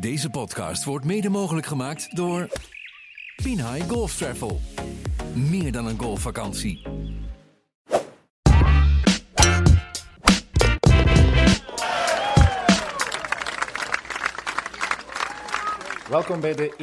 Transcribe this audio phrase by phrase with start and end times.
[0.00, 2.48] Deze podcast wordt mede mogelijk gemaakt door
[3.42, 4.60] Pinhai Golf Travel.
[5.34, 6.82] Meer dan een golfvakantie.
[16.08, 16.74] Welkom bij de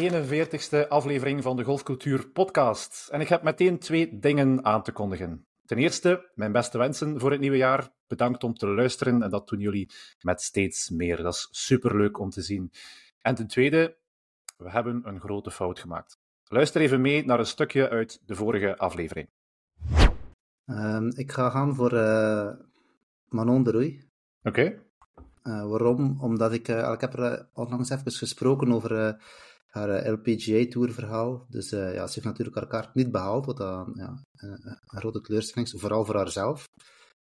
[0.85, 3.07] 41ste aflevering van de Golfcultuur Podcast.
[3.11, 5.47] En ik heb meteen twee dingen aan te kondigen.
[5.65, 7.89] Ten eerste, mijn beste wensen voor het nieuwe jaar.
[8.07, 9.91] Bedankt om te luisteren en dat doen jullie
[10.21, 11.23] met steeds meer.
[11.23, 12.71] Dat is superleuk om te zien.
[13.27, 13.97] En ten tweede,
[14.57, 16.17] we hebben een grote fout gemaakt.
[16.43, 19.29] Luister even mee naar een stukje uit de vorige aflevering.
[20.65, 22.49] Um, ik ga gaan voor uh,
[23.27, 24.09] Manon de Roei.
[24.43, 24.49] Oké.
[24.49, 24.81] Okay.
[25.43, 26.21] Uh, waarom?
[26.21, 29.21] Omdat ik, uh, ik heb er onlangs even gesproken over
[29.67, 31.45] haar LPGA Tour verhaal.
[31.49, 35.73] Dus ja, ze heeft natuurlijk haar kaart niet behaald, wat dan ja, een grote teleurstelling
[35.73, 36.65] is, vooral voor haarzelf.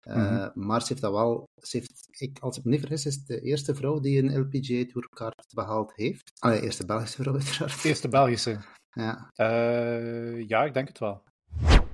[0.04, 0.50] Uh, mm -hmm.
[0.54, 3.40] Maar ze heeft dat wel, ze heeft, ik, als ik me niet vergis, is de
[3.40, 6.32] eerste vrouw die een LPGA Tourkaart behaald heeft.
[6.40, 7.82] De eerste Belgische vrouw uiteraard.
[7.82, 8.58] De eerste Belgische.
[8.90, 9.30] Ja.
[9.36, 11.22] Uh, ja, ik denk het wel.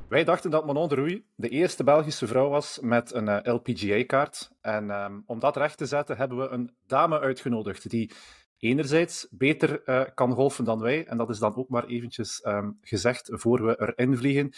[0.09, 4.51] Wij dachten dat Manon de Roei de eerste Belgische vrouw was met een uh, LPGA-kaart.
[4.61, 8.13] En um, om dat recht te zetten hebben we een dame uitgenodigd die
[8.59, 11.07] enerzijds beter uh, kan golfen dan wij.
[11.07, 14.51] En dat is dan ook maar eventjes um, gezegd voor we erin vliegen.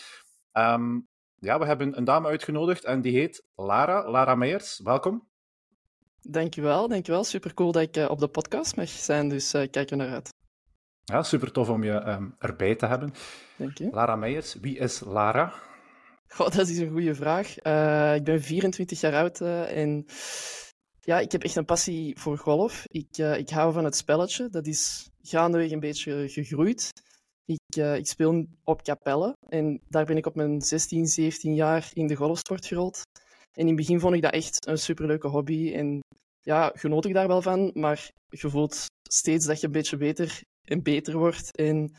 [0.52, 1.08] Um,
[1.42, 4.80] ja, we hebben een dame uitgenodigd en die heet Lara, Lara Meijers.
[4.84, 5.28] Welkom.
[6.20, 7.24] Dankjewel, dankjewel.
[7.24, 10.12] Super cool dat ik uh, op de podcast mag zijn, dus uh, kijk er naar
[10.12, 10.34] uit.
[11.04, 13.12] Ja, super tof om je um, erbij te hebben.
[13.56, 13.88] Dank je.
[13.90, 15.52] Lara Meijers, wie is Lara?
[16.28, 17.64] Goh, dat is een goede vraag.
[17.64, 20.06] Uh, ik ben 24 jaar oud en
[21.00, 22.84] ja, ik heb echt een passie voor golf.
[22.86, 24.48] Ik, ik hou van het spelletje.
[24.48, 26.92] Dat is gaandeweg een beetje gegroeid.
[27.44, 31.90] Ik, uh, ik speel op Capelle en daar ben ik op mijn 16, 17 jaar
[31.92, 33.02] in de golfsport gerold.
[33.52, 36.00] En in het begin vond ik dat echt een superleuke hobby en
[36.40, 40.42] ja, genoot ik daar wel van, maar je voelt steeds dat je een beetje beter
[40.64, 41.56] en beter wordt.
[41.56, 41.94] En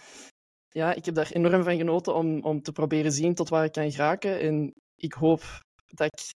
[0.69, 3.71] ja, ik heb daar enorm van genoten om, om te proberen zien tot waar ik
[3.71, 4.39] kan geraken.
[4.39, 5.43] En ik hoop
[5.85, 6.33] dat ik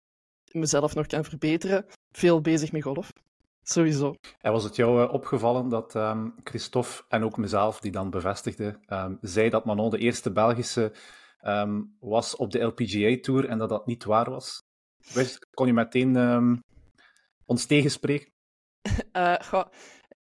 [0.53, 1.85] mezelf nog kan verbeteren.
[2.15, 3.09] Veel bezig met golf.
[3.67, 4.15] Sowieso.
[4.41, 8.79] En was het jou uh, opgevallen dat um, Christophe en ook mezelf, die dan bevestigde,
[8.87, 10.93] um, zei dat Manon de eerste Belgische
[11.41, 14.63] um, was op de LPGA-tour en dat dat niet waar was?
[15.13, 16.63] Wist, kon je meteen
[17.45, 18.31] ons tegenspreken?
[19.13, 19.65] Uh, goh,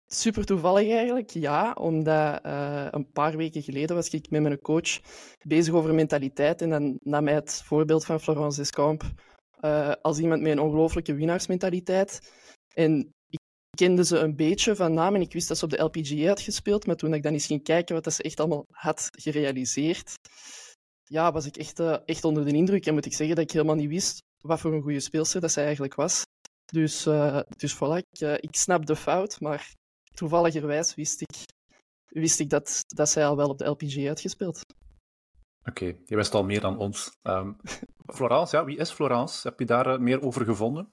[0.07, 1.73] super toevallig eigenlijk, ja.
[1.73, 5.01] Omdat uh, een paar weken geleden was ik met mijn coach
[5.47, 9.07] bezig over mentaliteit en dan nam hij het voorbeeld van Florence Descamps
[10.01, 12.33] als iemand met een ongelooflijke winnaarsmentaliteit.
[12.75, 13.15] En
[13.81, 16.41] kende ze een beetje van naam en ik wist dat ze op de LPGA had
[16.41, 20.15] gespeeld, maar toen ik dan eens ging kijken wat ze echt allemaal had gerealiseerd,
[21.05, 22.87] ja, was ik echt, uh, echt onder de indruk.
[22.87, 25.53] En moet ik zeggen dat ik helemaal niet wist wat voor een goede speelster dat
[25.53, 26.23] zij eigenlijk was.
[26.65, 29.75] Dus, uh, dus voilà, ik, uh, ik snap de fout, maar
[30.15, 31.37] toevalligerwijs wist ik,
[32.07, 34.61] wist ik dat, dat zij al wel op de LPGA had gespeeld.
[35.65, 37.11] Oké, je wist al meer dan ons.
[37.23, 37.57] Um,
[38.17, 39.49] Florence, ja, wie is Florence?
[39.49, 40.89] Heb je daar meer over gevonden?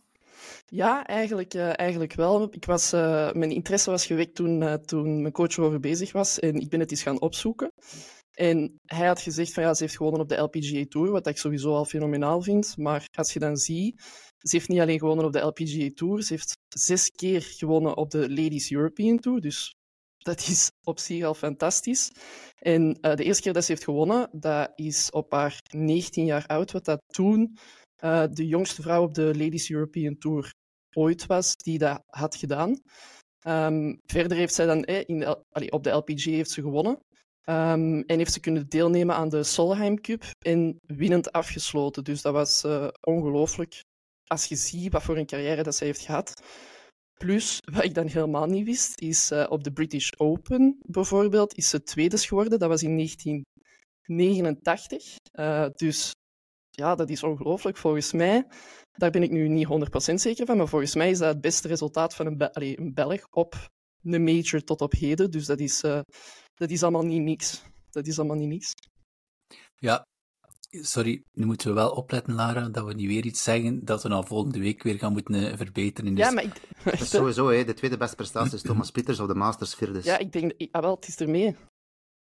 [0.66, 2.48] Ja, eigenlijk, uh, eigenlijk wel.
[2.52, 6.40] Ik was, uh, mijn interesse was gewekt toen, uh, toen mijn coach erover bezig was
[6.40, 7.72] en ik ben het eens gaan opzoeken.
[8.32, 11.38] En hij had gezegd van ja, ze heeft gewonnen op de LPGA Tour, wat ik
[11.38, 12.78] sowieso al fenomenaal vind.
[12.78, 14.02] Maar als je dan ziet,
[14.38, 18.12] ze heeft niet alleen gewonnen op de LPGA Tour, ze heeft zes keer gewonnen op
[18.12, 19.42] de Ladies European Tour.
[19.42, 19.76] Dus
[20.18, 22.12] dat is op zich al fantastisch.
[22.58, 26.72] En de eerste keer dat ze heeft gewonnen, dat is op haar 19 jaar oud,
[26.72, 27.58] wat dat toen
[28.04, 30.54] uh, de jongste vrouw op de Ladies European Tour
[30.94, 32.82] ooit was die dat had gedaan.
[33.48, 35.28] Um, verder heeft zij dan eh, in
[35.72, 37.00] op de LPG heeft ze gewonnen.
[37.50, 42.04] Um, en heeft ze kunnen deelnemen aan de Solheim Cup en winnend afgesloten.
[42.04, 43.84] Dus dat was uh, ongelooflijk.
[44.26, 46.42] Als je ziet wat voor een carrière dat zij heeft gehad.
[47.14, 51.70] Plus, wat ik dan helemaal niet wist, is uh, op de British Open bijvoorbeeld, is
[51.70, 52.60] ze tweede geworden.
[52.60, 55.16] Dat was in 1989.
[55.40, 56.12] Uh, dus
[56.82, 57.78] ja, dat is ongelooflijk.
[57.78, 58.48] Volgens mij,
[58.92, 59.68] daar ben ik nu niet
[60.12, 62.80] 100% zeker van, maar volgens mij is dat het beste resultaat van een, Be Allee,
[62.80, 63.56] een Belg op
[64.04, 65.32] een major tot op heden.
[65.32, 66.00] Dus dat is, uh,
[66.54, 67.64] dat is allemaal niet niks.
[67.90, 68.74] Dat is allemaal niet niks.
[69.76, 70.06] Ja,
[70.70, 74.10] sorry, nu moeten we wel opletten, Lara, dat we niet weer iets zeggen dat we
[74.10, 76.16] nou volgende week weer gaan moeten uh, verbeteren.
[76.16, 76.26] Dus...
[76.26, 76.62] Ja, maar ik...
[77.14, 80.00] Sowieso, hè, de tweede beste prestatie is Thomas Pieters op de Masters vierde.
[80.04, 80.54] Ja, ik denk...
[80.72, 81.56] Ah, wel, het is ermee.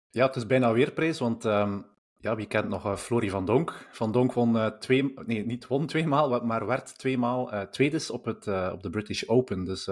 [0.10, 1.86] Ja, het is bijna weer prijs, want um,
[2.22, 3.88] ja, wie kent nog uh, Florie van Donk?
[3.92, 8.26] Van Donk won uh, twee, nee, niet won tweemaal, maar werd tweemaal uh, tweedes op,
[8.26, 9.64] het, op de British Open.
[9.64, 9.86] Dus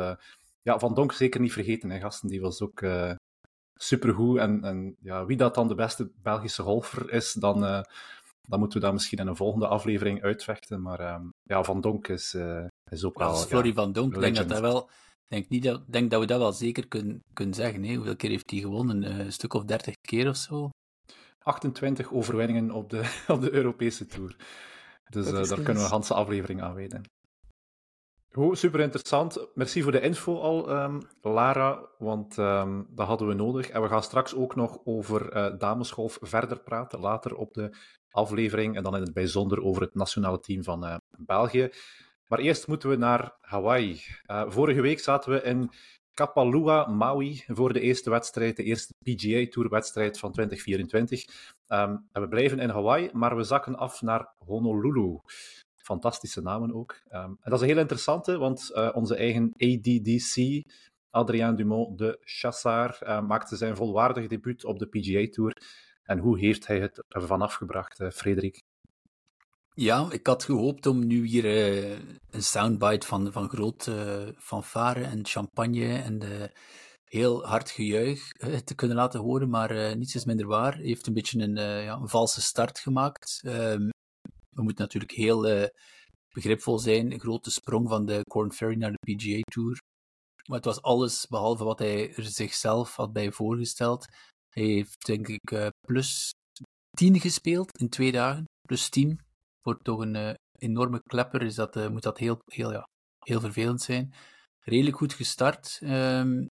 [0.62, 2.30] ja, Van Donk zeker niet vergeten, hè, gasten.
[2.30, 2.86] Die was ook
[3.74, 4.38] supergoed.
[4.38, 7.60] En, en ja, wie dat dan de beste Belgische golfer is, dan,
[8.42, 10.82] dan moeten we dat misschien in een volgende aflevering uitvechten.
[10.82, 12.38] Maar ja, Van Donk is,
[12.92, 13.36] is ook wel...
[13.36, 14.90] Florie ja, van Donk, ik denk dat hij wel
[15.30, 17.84] denk, niet dat, denk dat we dat wel zeker kunnen, kunnen zeggen.
[17.84, 17.96] Hè.
[17.96, 19.04] Hoeveel keer heeft hij gewonnen?
[19.04, 20.70] Eh, een stuk of dertig keer of zo?
[21.50, 24.36] 28 overwinningen op de, op de Europese Tour.
[25.10, 27.02] Dus uh, daar kunnen we een hele aflevering aan wijden.
[28.32, 29.48] Goed, super interessant.
[29.54, 33.70] Merci voor de info al, um, Lara, want um, dat hadden we nodig.
[33.70, 37.76] En we gaan straks ook nog over uh, damesgolf verder praten, later op de
[38.10, 38.76] aflevering.
[38.76, 41.70] En dan in het bijzonder over het nationale team van uh, België.
[42.28, 44.02] Maar eerst moeten we naar Hawaii.
[44.28, 45.72] Uh, vorige week zaten we in
[46.20, 51.26] Kapalua, Maui, voor de eerste wedstrijd, de eerste PGA Tour-wedstrijd van 2024.
[51.68, 55.20] Um, en we blijven in Hawaii, maar we zakken af naar Honolulu.
[55.76, 57.02] Fantastische namen ook.
[57.12, 60.64] Um, en dat is een heel interessante, want uh, onze eigen ADDC,
[61.10, 65.62] Adrien Dumont de Chassard, uh, maakte zijn volwaardig debuut op de PGA Tour.
[66.04, 68.64] En hoe heeft hij het ervan afgebracht, uh, Frederik?
[69.80, 72.00] Ja, ik had gehoopt om nu hier uh,
[72.30, 76.52] een soundbite van, van groot uh, fanfare en champagne en de
[77.06, 78.32] heel hard gejuich
[78.64, 80.76] te kunnen laten horen, maar niets is minder waar.
[80.76, 83.42] Hij heeft een beetje een, ja, een valse start gemaakt.
[83.46, 83.90] Um,
[84.50, 85.70] we moeten natuurlijk heel
[86.34, 87.12] begripvol zijn.
[87.12, 89.82] Een grote sprong van de Corn Ferry naar de PGA Tour.
[90.48, 94.06] Maar het was alles behalve wat hij er zichzelf had bij voorgesteld.
[94.50, 96.32] Hij heeft, denk ik, plus
[96.98, 98.44] 10 gespeeld in twee dagen.
[98.68, 99.20] Plus 10
[99.62, 102.90] voor toch een uh, enorme klepper is dat, uh, moet dat heel, heel, ja,
[103.20, 104.14] heel vervelend zijn.
[104.60, 105.80] Redelijk goed gestart.
[105.84, 106.48] Um,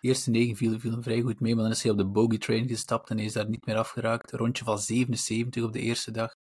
[0.00, 2.68] de eerste negen viel, vrij goed mee, maar dan is hij op de bogey train
[2.68, 4.32] gestapt en is daar niet meer afgeraakt.
[4.32, 6.34] Een rondje van 77 op de eerste dag.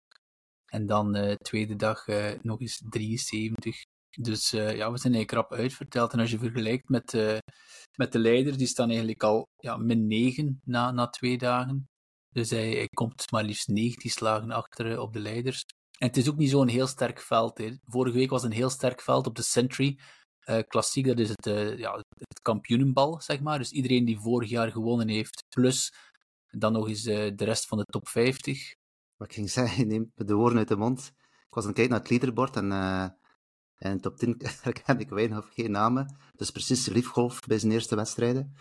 [0.66, 2.06] En dan de uh, tweede dag
[2.42, 3.84] nog eens 73.
[4.10, 6.12] Dus ja, we zijn eigenlijk krap uitverteld.
[6.12, 7.12] En als je vergelijkt met,
[7.96, 11.88] met de leiders, die staan eigenlijk al ja, min 9 na, na twee dagen.
[12.36, 15.64] Dus hij, komt maar liefst 19 slagen achter op de leiders.
[15.98, 17.58] En het is ook niet zo'n heel sterk veld.
[17.58, 17.76] Hè.
[17.84, 19.98] Vorige week was een heel sterk veld op de Century.
[20.44, 23.58] Uh, klassiek, dat is het, uh, ja, het kampioenenbal, zeg maar.
[23.58, 25.94] Dus iedereen die vorig jaar gewonnen heeft, plus
[26.50, 28.74] dan nog eens de rest van de top 50.
[29.16, 31.12] Wat ik ging zeggen, je neemt de woorden uit de mond.
[31.46, 32.68] Ik was aan het naar het leaderboard en
[33.78, 34.40] de top 10
[34.84, 36.16] heb ik weinig of geen namen.
[36.32, 38.56] Dus precies liefgolf bij zijn eerste wedstrijden.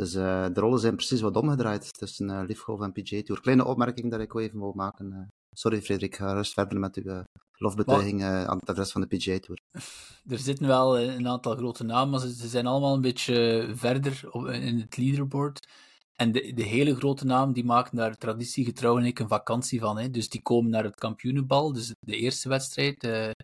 [0.00, 3.40] Dus uh, de rollen zijn precies wat omgedraaid tussen uh, en PGA Tour.
[3.40, 5.12] Kleine opmerking dat ik wel even wil maken.
[5.12, 5.18] Uh,
[5.52, 9.60] sorry Frederik, ga rust verder met uw lofbetuiging aan het adres van de PGA Tour.
[10.28, 14.46] Er zitten wel een aantal grote namen, maar ze, zijn allemaal een beetje verder op,
[14.46, 15.66] in het leaderboard.
[16.16, 19.98] En de, de hele grote namen die maken daar traditiegetrouw een vakantie van.
[19.98, 20.10] Hè.
[20.10, 23.34] Dus die komen naar het kampioenenbal, dus de eerste wedstrijd, de,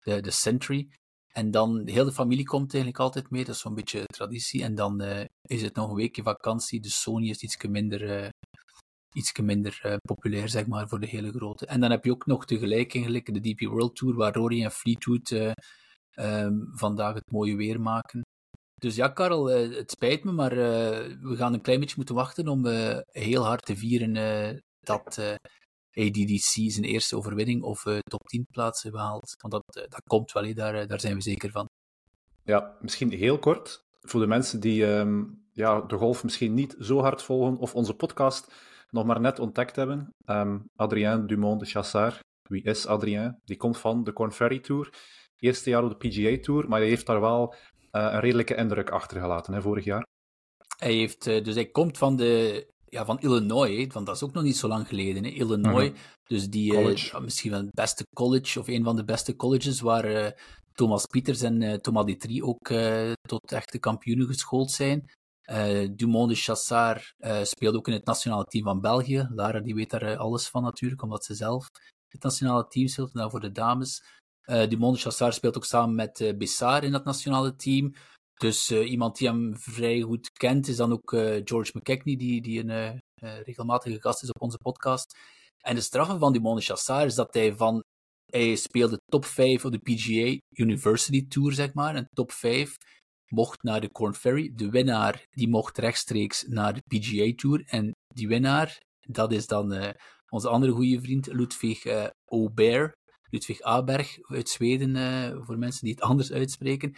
[0.00, 0.88] de, de Century.
[1.32, 4.62] En dan, de hele familie komt eigenlijk altijd mee, dat is zo'n beetje traditie.
[4.62, 9.42] En dan uh, is het nog een weekje vakantie, dus Sony is iets minder, uh,
[9.42, 11.66] minder uh, populair, zeg maar, voor de hele grote.
[11.66, 14.70] En dan heb je ook nog tegelijk eigenlijk de DP World Tour, waar Rory en
[14.70, 18.20] Fleetwood um, vandaag het mooie weer maken.
[18.74, 20.54] Dus ja, Karel, het spijt me, maar
[21.20, 22.66] we gaan een klein beetje moeten wachten om
[23.06, 24.12] heel hard te vieren
[24.80, 25.36] dat
[25.94, 29.34] ADDC zijn eerste overwinning of uh, top 10 plaatsen behaalt.
[29.38, 31.68] Want dat, uh, dat komt wel, daar, uh, daar zijn we zeker van.
[32.44, 33.84] Ja, misschien heel kort.
[34.00, 37.94] Voor de mensen die um, ja, de golf misschien niet zo hard volgen of onze
[37.94, 38.52] podcast
[38.90, 40.14] nog maar net ontdekt hebben.
[40.26, 42.18] Um, Adrien Dumont de Chassard.
[42.48, 43.40] Wie is Adrien?
[43.44, 44.92] Die komt van de Corn Ferry Tour.
[45.38, 47.54] Eerste jaar op de PGA Tour, maar hij heeft daar wel
[47.90, 50.06] een redelijke indruk achtergelaten hè, vorig jaar.
[50.78, 54.42] Hij heeft, dus hij komt van de ja, van Illinois, want dat is ook nog
[54.42, 55.24] niet zo lang geleden.
[55.24, 55.30] Hè.
[55.30, 56.02] Illinois, mm -hmm.
[56.24, 60.10] dus die uh, misschien wel het beste college of een van de beste colleges waar
[60.10, 60.26] uh,
[60.72, 62.72] Thomas Pieters en uh, Thomas Detrie ook
[63.28, 65.10] tot echte kampioenen geschoold zijn.
[65.96, 69.28] Dumont de Chassard speelt ook in het nationale team van België.
[69.34, 71.68] Lara die weet daar alles van natuurlijk, omdat ze zelf
[72.08, 74.02] het nationale team speelt, nou voor de dames.
[74.68, 77.94] Dumont de Chassard speelt ook samen met Bessar in dat nationale team.
[78.40, 82.42] Dus uh, iemand die hem vrij goed kent is dan ook uh, George McKechnie, die,
[82.42, 85.18] die een uh, regelmatige gast is op onze podcast.
[85.60, 87.82] En de straffe van Dumont Chassard is dat hij van...
[88.24, 91.94] Hij speelde top 5 op de PGA University Tour, zeg maar.
[91.94, 92.76] En top 5
[93.26, 94.52] mocht naar de Corn Ferry.
[94.54, 97.62] De winnaar, die mocht rechtstreeks naar de PGA Tour.
[97.66, 99.94] En die winnaar, dat is dan
[100.28, 101.84] onze andere goede vriend, Ludwig
[102.24, 102.96] Aubert.
[103.30, 104.94] Ludwig Aberg uit Zweden,
[105.44, 106.96] voor mensen die het anders uitspreken.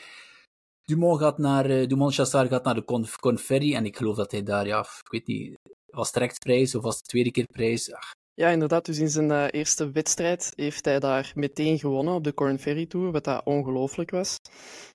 [0.84, 4.30] Dumont gaat naar, uh, Dumont Chassard gaat naar de Conf Conferry en ik geloof dat
[4.30, 7.90] hij daar, ja, ik weet niet, was het prijs of was tweede keer prijs?
[8.34, 8.84] Ja, inderdaad.
[8.84, 12.86] Dus in zijn uh, eerste wedstrijd heeft hij daar meteen gewonnen op de Corn Ferry
[12.86, 14.36] Tour, wat dat ongelooflijk was.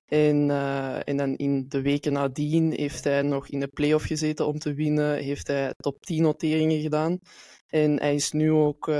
[0.06, 4.46] En, uh, en dan in de weken nadien heeft hij nog in de play-off gezeten
[4.46, 7.18] om te winnen, heeft hij top 10 noteringen gedaan.
[7.66, 8.90] En hij is nu ook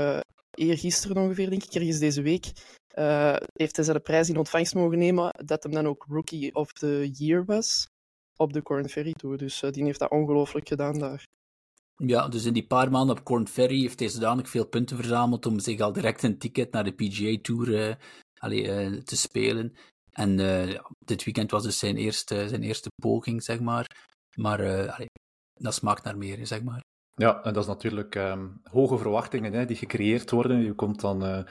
[0.51, 2.51] eergisteren ongeveer, denk ik, ergens deze week,
[2.97, 6.71] uh, heeft hij de prijs in ontvangst mogen nemen, dat hem dan ook Rookie of
[6.71, 7.87] the Year was
[8.35, 9.37] op de Corn Ferry Tour.
[9.37, 11.27] Dus uh, die heeft dat ongelooflijk gedaan daar.
[11.95, 15.45] Ja, dus in die paar maanden op Corn Ferry heeft hij zodanig veel punten verzameld
[15.45, 17.95] om zich al direct een ticket naar de PGA Tour uh,
[18.39, 19.73] allee, te spelen.
[20.11, 20.37] En
[21.05, 23.85] dit weekend was dus zijn eerste, zijn eerste poging, zeg maar.
[24.35, 25.09] Maar allee,
[25.53, 26.81] dat smaakt naar meer, zeg maar.
[27.19, 30.63] Ja, en dat is natuurlijk um, hoge verwachtingen hè, die gecreëerd worden.
[30.63, 31.43] Je komt dan uh,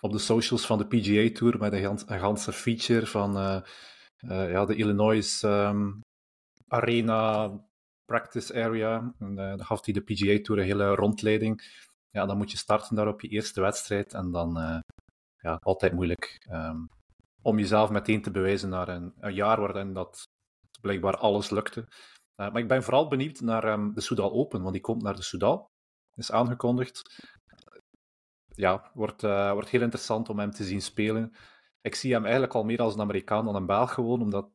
[0.00, 3.60] op de socials van de PGA Tour met een, een ganse feature van uh,
[4.20, 6.00] uh, ja, de Illinois um,
[6.68, 7.50] Arena
[8.04, 9.14] Practice Area.
[9.18, 11.62] En, dan gaf hij de PGA Tour een hele rondleiding.
[12.10, 14.14] Ja, dan moet je starten daar op je eerste wedstrijd.
[14.14, 14.82] En dan,
[15.36, 16.88] ja, altijd moeilijk um,
[17.42, 20.28] om jezelf meteen te bewijzen naar een, een jaar waarin dat
[20.80, 21.88] blijkbaar alles lukte.
[22.36, 25.22] Maar ik ben vooral benieuwd naar um, de Soudal Open, want die komt naar de
[25.22, 25.70] Soudal.
[26.14, 27.24] Is aangekondigd.
[28.56, 31.34] Ja, wordt, uh, wordt heel interessant om hem te zien spelen.
[31.80, 34.48] Ik zie hem eigenlijk al meer als een Amerikaan dan een Belg gewoon, omdat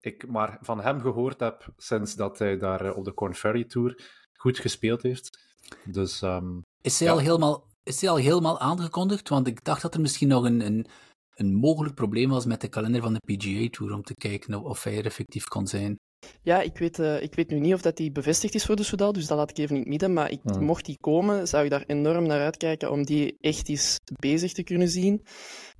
[0.00, 3.64] ik maar van hem gehoord heb sinds dat hij daar uh, op de Corn Ferry
[3.64, 5.38] Tour goed gespeeld heeft.
[5.84, 7.14] Dus, um, is, hij ja.
[7.14, 9.28] al helemaal, is hij al helemaal aangekondigd?
[9.28, 10.86] Want ik dacht dat er misschien nog een, een,
[11.34, 14.84] een mogelijk probleem was met de kalender van de PGA Tour, om te kijken of
[14.84, 15.96] hij er effectief kon zijn.
[16.42, 18.82] Ja, ik weet, uh, ik weet nu niet of dat die bevestigd is voor de
[18.82, 20.12] Soudal, dus dat laat ik even in het midden.
[20.12, 20.64] Maar ik, Hmm.
[20.64, 24.62] mocht die komen, zou ik daar enorm naar uitkijken om die echt eens bezig te
[24.62, 25.22] kunnen zien.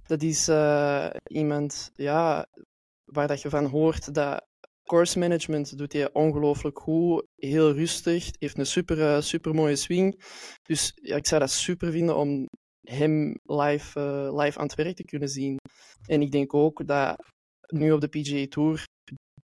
[0.07, 2.47] Dat is uh, iemand ja,
[3.05, 4.47] waar dat je van hoort dat
[4.85, 10.23] course management doet hij ongelooflijk goed, heel rustig, heeft een super, uh, super mooie swing.
[10.63, 12.49] Dus ja, ik zou dat super vinden om
[12.81, 14.01] hem live,
[14.35, 15.57] live aan het werk te kunnen zien.
[16.07, 17.17] En ik denk ook dat
[17.67, 18.85] nu op de PGA Tour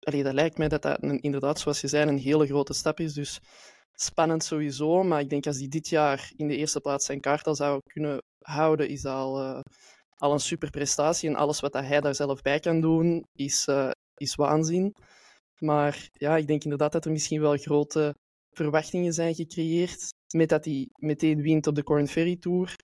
[0.01, 3.13] Allee, dat lijkt mij dat dat inderdaad, zoals je zei, een hele grote stap is.
[3.13, 3.39] Dus
[3.93, 5.03] spannend sowieso.
[5.03, 7.79] Maar ik denk als hij dit jaar in de eerste plaats zijn kaart al zou
[7.93, 9.59] kunnen houden, is al, uh,
[10.17, 11.29] al een super prestatie.
[11.29, 14.93] En alles wat hij daar zelf bij kan doen, is, uh, is waanzin.
[15.59, 18.15] Maar ja, ik denk inderdaad dat er misschien wel grote
[18.51, 20.09] verwachtingen zijn gecreëerd.
[20.33, 22.75] Met dat hij meteen wint op de Corn Ferry Tour.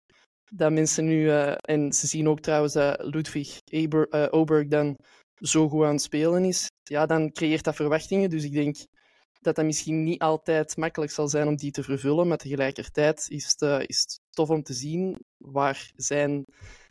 [0.52, 4.98] Dat mensen nu, uh, en ze zien ook trouwens dat Ludwig Eber, Oberg dan
[5.40, 8.30] zo goed aan het spelen is, ja, dan creëert dat verwachtingen.
[8.30, 8.78] Dus ik denk
[9.42, 13.46] dat dat misschien niet altijd makkelijk zal zijn om die te vervullen, maar tegelijkertijd is
[13.46, 16.46] het, uh, is het tof om te zien waar zijn,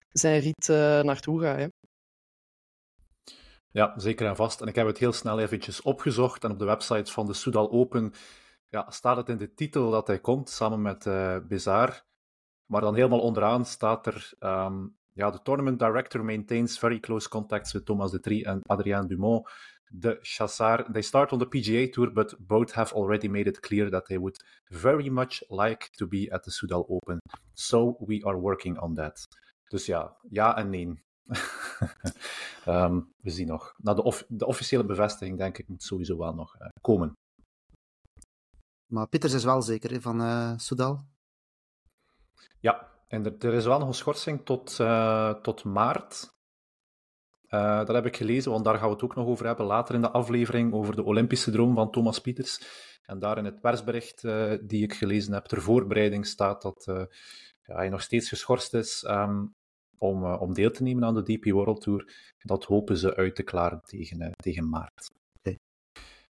[0.08, 1.58] zijn rit uh, naartoe gaat.
[1.58, 1.66] Hè.
[3.70, 4.60] Ja, zeker en vast.
[4.60, 7.70] En ik heb het heel snel eventjes opgezocht en op de website van de Soudal
[7.70, 8.12] Open
[8.68, 12.04] ja, staat het in de titel dat hij komt, samen met uh, Bizar.
[12.66, 17.72] Maar dan helemaal onderaan staat er um, ja, de tournament director maintains very close contacts
[17.72, 19.48] with Thomas de Trie and Adrien Dumont.
[20.00, 23.90] The Chassard, they start on the PGA Tour, but both have already made it clear
[23.90, 24.36] that they would
[24.70, 27.18] very much like to be at the Soudal Open.
[27.54, 29.24] So we are working on that.
[29.70, 31.04] Dus ja, ja en nee.
[32.66, 33.74] um, we zien nog.
[33.76, 37.12] Nou, de, of, de, officiële bevestiging, denk ik, moet sowieso wel nog uh, komen.
[38.86, 41.04] Maar Pieters is wel zeker van uh, Soudal?
[42.60, 46.34] Ja, en er, er, is wel nog een schorsing tot, uh, tot maart.
[47.48, 49.94] Uh, dat heb ik gelezen, want daar gaan we het ook nog over hebben later
[49.94, 52.60] in de aflevering, over de Olympische droom van Thomas Pieters.
[53.02, 56.84] En daar in het persbericht uh, die ik gelezen heb, ter voorbereiding staat dat
[57.62, 59.54] ja, hij nog steeds geschorst is um,
[59.98, 62.12] om, om deel te nemen aan de DP World Tour.
[62.38, 65.10] Dat hopen ze uit te klaren tegen, tegen maart.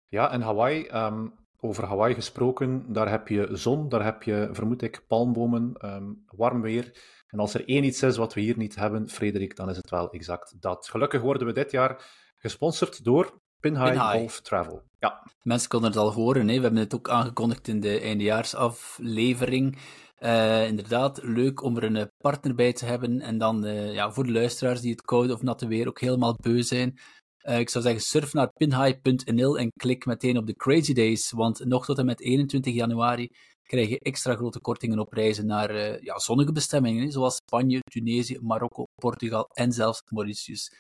[0.09, 1.35] Ja, en Hawaii, um,
[1.66, 6.61] over Hawaii gesproken, daar heb je zon, daar heb je, vermoed ik, palmbomen, um, warm
[6.61, 7.14] weer.
[7.26, 9.90] En als er één iets is wat we hier niet hebben, Frederik, dan is het
[9.90, 10.88] wel exact dat.
[10.88, 12.04] Gelukkig worden we dit jaar
[12.37, 14.18] gesponsord door Pinhai, Pinhai.
[14.18, 14.82] Golf Travel.
[14.99, 15.30] Ja.
[15.42, 16.54] Mensen konden het al horen, hè?
[16.54, 19.78] we hebben het ook aangekondigd in de eindejaarsaflevering.
[20.18, 23.20] Uh, inderdaad, leuk om er een partner bij te hebben.
[23.20, 26.37] En dan uh, ja, voor de luisteraars die het koude of natte weer ook helemaal
[26.40, 26.99] beu zijn.
[27.48, 31.64] Uh, ik zou zeggen, surf naar pinhigh.nl en klik meteen op de Crazy Days, want
[31.64, 33.28] nog tot en met 21 januari
[33.62, 38.38] krijg je extra grote kortingen op reizen naar uh, ja, zonnige bestemmingen, zoals Spanje, Tunesië,
[38.40, 40.72] Marokko, Portugal en zelfs Mauritius.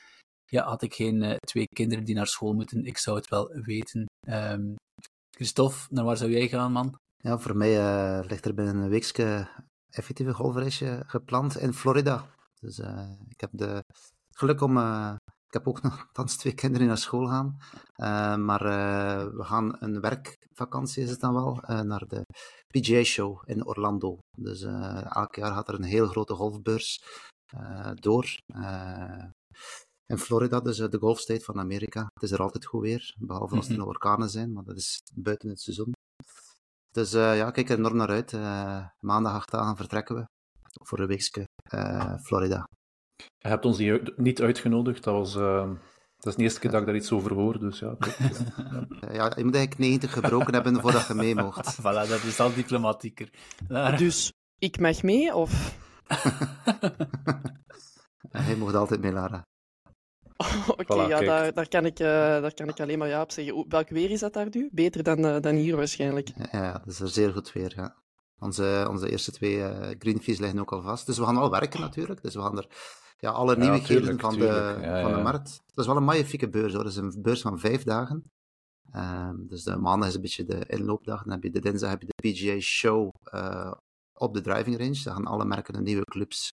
[0.44, 3.48] Ja, had ik geen uh, twee kinderen die naar school moeten, ik zou het wel
[3.48, 4.04] weten.
[4.28, 4.74] Um,
[5.30, 6.98] Christophe, naar waar zou jij gaan, man?
[7.16, 7.72] Ja, voor mij
[8.26, 9.48] ligt er binnen een weekje
[9.90, 12.26] effectieve golfreisje gepland in Florida.
[12.60, 12.78] Dus
[13.28, 13.82] ik heb de
[14.34, 14.76] geluk om
[15.46, 17.56] ik heb ook nog twee kinderen naar school gaan.
[17.96, 22.22] Uh, maar uh, we gaan een werkvakantie, is het dan wel, uh, naar de
[22.66, 24.18] PGA Show in Orlando.
[24.38, 27.02] Dus elk jaar gaat er een heel grote golfbeurs
[27.94, 28.38] door.
[30.06, 32.00] in Florida, dus de Gulf State van Amerika.
[32.00, 34.98] Het is er altijd goed weer, behalve als er nog orkanen zijn, maar dat is
[35.14, 35.92] buiten het seizoen.
[36.90, 38.32] Dus ja, ik kijk er enorm naar uit.
[39.00, 40.24] maandag acht dagen vertrekken we
[40.84, 41.44] voor een weekje
[42.22, 42.64] Florida.
[43.16, 43.82] Je hebt ons
[44.16, 45.36] niet uitgenodigd, dat was...
[45.36, 45.70] Uh...
[46.16, 47.96] Dat is de eerste keer dat ik daar iets over hoor, dus ja.
[47.98, 48.86] ja.
[49.12, 51.76] ja je moet eigenlijk 90 gebroken hebben voordat je mee mocht.
[51.80, 53.30] voilà, dat is al diplomatieker.
[53.96, 55.76] Dus ik mag mee, of...
[58.30, 59.46] Hij mocht altijd mee, Lara.
[60.76, 63.64] Oké, ja, daar, daar, kan ik, uh, daar kan ik alleen maar ja op zeggen.
[63.68, 64.68] Welk weer is dat daar nu?
[64.72, 66.28] Beter dan, uh, dan hier waarschijnlijk.
[66.52, 67.96] Ja, dat is er zeer goed weer, ja.
[68.38, 71.06] Onze, onze eerste twee uh, greenfees liggen ook al vast.
[71.06, 72.22] Dus we gaan al werken natuurlijk.
[72.22, 72.66] Dus we gaan er
[73.16, 75.60] ja, alle ja, nieuwigheden van, de, van de markt.
[75.66, 76.82] Dat is wel een magnifieke beurs hoor.
[76.82, 78.30] Dat is een beurs van vijf dagen.
[78.94, 81.22] Um, dus de maandag is een beetje de inloopdag.
[81.22, 83.14] Dan heb je de dinsdag heb je de PGA Show
[84.12, 85.00] op de driving range.
[85.04, 86.52] Daar gaan alle merken de nieuwe clubs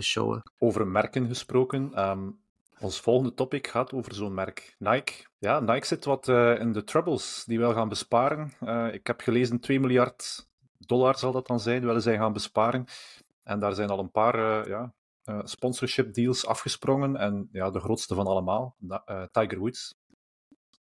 [0.00, 0.42] showen.
[0.58, 2.08] Over merken gesproken.
[2.08, 2.42] Um,
[2.80, 5.12] ons volgende topic gaat over zo'n merk, Nike.
[5.38, 8.52] Ja, Nike zit wat uh, in de troubles die wel gaan besparen.
[8.92, 10.46] Ik heb gelezen 2 miljard
[10.78, 12.84] dollar zal dat dan zijn, willen zij gaan besparen.
[13.42, 14.68] En daar zijn al een paar
[15.24, 17.16] ja, sponsorship deals afgesprongen.
[17.16, 18.76] En ja, de grootste van allemaal,
[19.30, 19.94] Tiger Woods.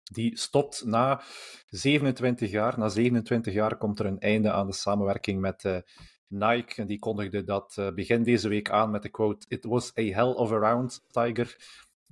[0.03, 1.21] Die stopt na
[1.69, 2.79] 27 jaar.
[2.79, 5.83] Na 27 jaar komt er een einde aan de samenwerking met
[6.27, 6.81] Nike.
[6.81, 10.33] En die kondigde dat begin deze week aan met de quote: It was a hell
[10.33, 11.57] of a round, Tiger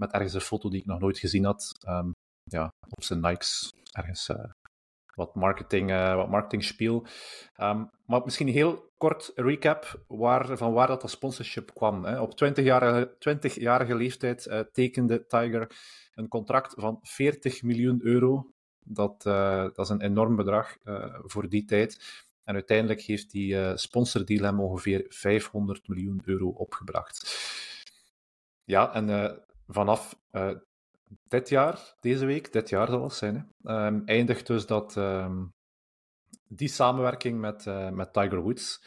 [0.02, 1.72] met ergens een foto die ik nog nooit gezien had.
[1.88, 4.30] Um, ja, op zijn Nikes, ergens
[5.16, 7.06] wat marketing, uh, wat marketing spiel.
[7.58, 12.06] Um, maar misschien heel kort recap waar, van waar dat, sponsorship kwam.
[12.06, 12.22] Hè.
[12.22, 15.72] Op 20-jarige 20 leeftijd uh, tekende Tiger
[16.16, 18.52] een contract van 40 miljoen euro.
[18.84, 20.78] Dat, dat is een enorm bedrag
[21.24, 22.00] voor die tijd.
[22.44, 27.36] En uiteindelijk heeft die sponsordeal hem ongeveer 500 miljoen euro opgebracht.
[28.64, 30.16] Ja, en vanaf
[31.28, 35.52] dit jaar, deze week, dit jaar zal het zijn, hè, um, eindigt dus dat, um,
[36.48, 38.80] die samenwerking met, uh, met Tiger Woods.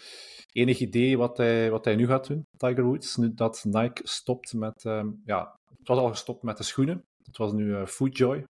[0.52, 4.52] Enig idee wat hij, wat hij nu gaat doen, Tiger Woods, nu dat Nike stopt
[4.52, 4.85] met...
[4.85, 7.04] Um, ja, het was al gestopt met de schoenen.
[7.25, 8.45] Het was nu uh, Foodjoy.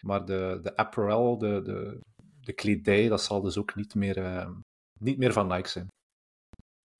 [0.00, 2.00] Maar de, de apparel, de, de,
[2.40, 4.48] de kledij, dat zal dus ook niet meer,
[4.98, 5.88] niet meer van Nike zijn.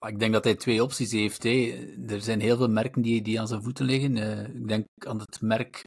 [0.08, 1.42] Ik denk dat hij twee opties heeft.
[1.42, 1.86] Hè.
[2.06, 4.16] Er zijn heel veel merken die, die aan zijn voeten liggen.
[4.16, 5.84] Uh, ik denk aan het merk,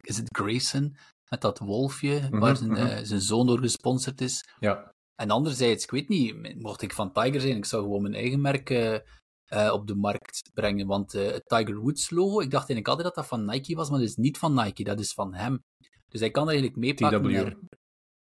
[0.00, 0.96] is het Grayson,
[1.28, 2.86] met dat wolfje, mm -hmm, waar zijn, mm -hmm.
[2.86, 4.48] uh, zijn, zoon door gesponsord is.
[4.58, 4.92] Ja.
[5.14, 8.40] En anderzijds, ik weet niet, mocht ik van Tiger zijn, ik zou gewoon mijn eigen
[8.40, 10.86] merk uh, op de markt brengen.
[10.86, 13.98] Want het Tiger Woods logo, ik dacht eigenlijk altijd dat dat van Nike was, maar
[13.98, 15.62] dat is niet van Nike, dat is van hem.
[16.08, 17.56] Dus hij kan eigenlijk meepakken naar,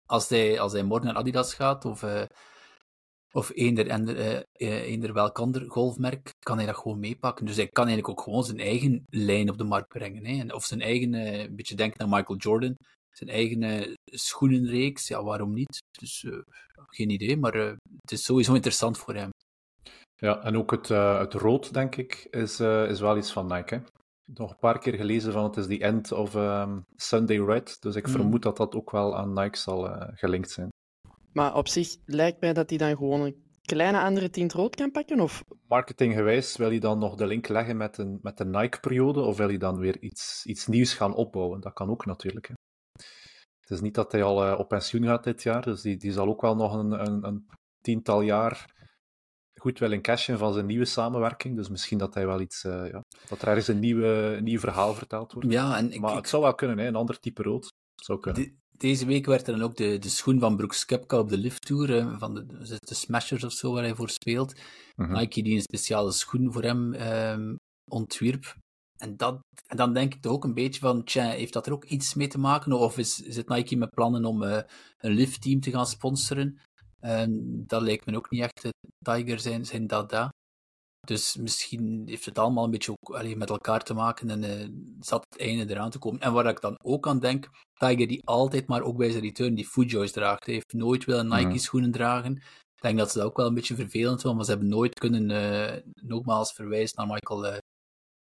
[0.07, 2.03] als, hij, als hij morgen naar Adidas gaat of
[3.33, 7.47] of eender, en, uh, eender welk ander golfmerk, kan hij dat gewoon meepakken.
[7.47, 10.27] Dus hij kan eigenlijk ook gewoon zijn eigen lijn op de markt brengen.
[10.27, 10.55] Hè.
[10.55, 12.77] Of zijn eigen, uh, een beetje denken aan Michael Jordan,
[13.11, 15.83] zijn eigen schoenenreeks, ja, waarom niet?
[16.01, 16.39] Dus uh,
[16.87, 17.55] geen idee, maar
[18.01, 19.31] het is sowieso interessant voor hem.
[20.17, 23.75] Ja, en ook het, het rood, denk ik, is, is wel iets van Nike.
[23.75, 23.81] Hè?
[24.25, 27.95] Nog een paar keer gelezen van het is the end of um, Sunday Red, dus
[27.95, 28.13] ik mm.
[28.13, 30.69] vermoed dat dat ook wel aan Nike zal gelinkt zijn.
[31.39, 34.91] Maar op zich lijkt mij dat hij dan gewoon een kleine andere tint rood kan
[34.91, 35.21] pakken?
[35.21, 35.45] Of?
[35.69, 39.49] Marketinggewijs wil hij dan nog de link leggen met, een, met de Nike-periode, of wil
[39.49, 41.61] hij dan weer iets, iets nieuws gaan opbouwen?
[41.61, 42.49] Dat kan ook natuurlijk.
[42.49, 42.55] Hè.
[43.61, 46.13] Het is niet dat hij al uh, op pensioen gaat dit jaar, dus die, die
[46.13, 47.47] zal ook wel nog een, een, een
[47.81, 48.77] tiental jaar
[49.55, 51.57] goed willen cashen van zijn nieuwe samenwerking.
[51.57, 54.59] Dus misschien dat hij wel iets, uh, ja, dat er ergens een, nieuwe, een nieuw
[54.59, 55.53] verhaal verteld wordt.
[55.53, 57.73] Ja, en ik, maar het zou wel kunnen, hè, een ander type rood.
[57.95, 61.29] Zou kunnen deze week werd er dan ook de, de schoen van Brooks Koepka op
[61.29, 62.47] de Lift Tour, van de,
[62.81, 64.55] de Smashers of zo, waar hij voor speelt.
[64.97, 65.13] Mhm.
[65.13, 67.57] Nike die een speciale schoen voor hem um,
[67.91, 68.57] ontwierp.
[68.99, 71.73] En, dat, en dan denk ik toch ook een beetje van, tja, heeft dat er
[71.73, 72.73] ook iets mee te maken?
[72.73, 74.61] Of is, is het Nike met plannen om uh,
[74.99, 76.59] een liftteam te gaan sponsoren?
[77.01, 80.31] Um, dat lijkt me ook niet echt de Tiger zijn, zijn dada.
[81.09, 84.69] Dus misschien heeft het allemaal een beetje ook allee, met elkaar te maken en uh,
[85.01, 86.21] zat het einde eraan te komen.
[86.21, 89.55] En waar ik dan ook aan denk, Tiger die altijd maar ook bij zijn return
[89.55, 90.45] die Foodjoys draagt.
[90.45, 91.37] Hij heeft nooit willen mhm.
[91.37, 92.37] Nike schoenen dragen.
[92.75, 94.99] Ik denk dat ze dat ook wel een beetje vervelend vonden, maar ze hebben nooit
[94.99, 97.57] kunnen, uh, nogmaals verwijzen naar Michael, uh,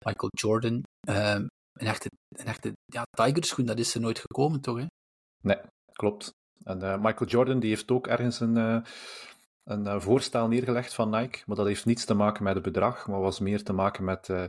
[0.06, 0.84] Michael Jordan.
[1.08, 4.78] Ehm, een echte, een echte ja, Tiger schoen, dat is er nooit gekomen toch?
[4.78, 4.86] Hè?
[5.43, 5.58] Nee,
[5.91, 6.32] klopt.
[6.63, 8.84] En Michael Jordan die heeft ook ergens een
[9.65, 13.08] een uh, voorstel neergelegd van Nike, maar dat heeft niets te maken met het bedrag,
[13.08, 14.43] maar was meer te maken met uh,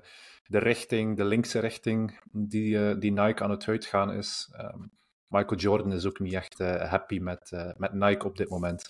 [0.47, 4.55] de richting, de linkse richting die, uh, die Nike aan het uitgaan is.
[4.61, 4.91] Um,
[5.29, 8.85] Michael Jordan is ook niet echt happy met, met Nike op dit moment.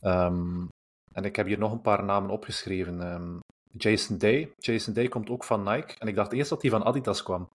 [0.00, 0.68] Um,
[1.12, 3.00] en ik heb hier nog een paar namen opgeschreven.
[3.12, 3.40] Um,
[3.72, 4.54] Jason Day.
[4.58, 5.94] Jason Day komt ook van Nike.
[5.98, 7.48] En ik dacht eerst dat hij van Adidas kwam.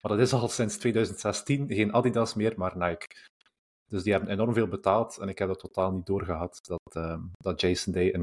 [0.00, 3.06] Maar dat is al sinds 2016 geen Adidas meer, maar Nike.
[3.92, 7.18] Dus die hebben enorm veel betaald en ik heb dat totaal niet doorgehad dat, uh,
[7.36, 8.22] dat Jason Day in,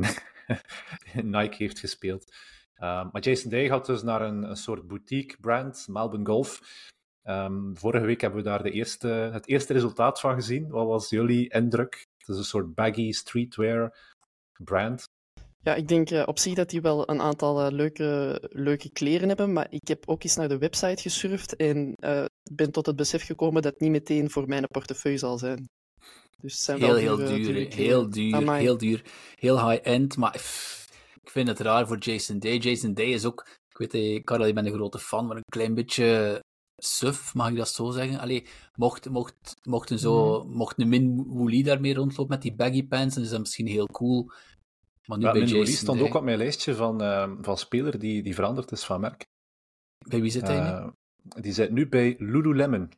[1.36, 2.34] Nike heeft gespeeld.
[2.80, 6.62] maar Jason Day gaat dus naar een, een soort boutique brand, Melbourne Golf.
[7.24, 10.70] Ehm, vorige week hebben we daar de eerste, het eerste resultaat van gezien.
[10.70, 12.06] Wat was jullie indruk?
[12.18, 13.98] Het is een soort baggy streetwear
[14.64, 15.04] brand.
[15.62, 19.28] Ja, ik denk uh, op zich dat die wel een aantal uh, leuke, leuke kleren
[19.28, 22.96] hebben, maar ik heb ook eens naar de website gesurfd en uh, ben tot het
[22.96, 25.70] besef gekomen dat het niet meteen voor mijn portefeuille zal zijn.
[26.42, 29.04] Dus zijn heel, wel heel duur, heel duur, heel duur,
[29.36, 30.88] heel high-end, maar pff,
[31.22, 32.58] ik vind het raar voor Jason Day.
[32.58, 35.74] Jason Day is ook, ik weet, Karel, je bent een grote fan, maar een klein
[35.74, 36.40] beetje
[36.78, 38.20] suf, mag ik dat zo zeggen?
[38.20, 40.56] Allee, mocht, mocht, mocht, een, zo, mm.
[40.56, 43.86] mocht een Min Woolie daarmee rondlopen met die baggy pants, dan is dat misschien heel
[43.86, 44.32] cool.
[45.06, 48.24] Maar nu ja, bij Min stond ook op mijn lijstje van, uh, van speler die,
[48.24, 49.26] die veranderd is van merk.
[50.08, 50.88] Bij wie zit hij uh,
[51.42, 52.92] Die zit nu bij Lululemon.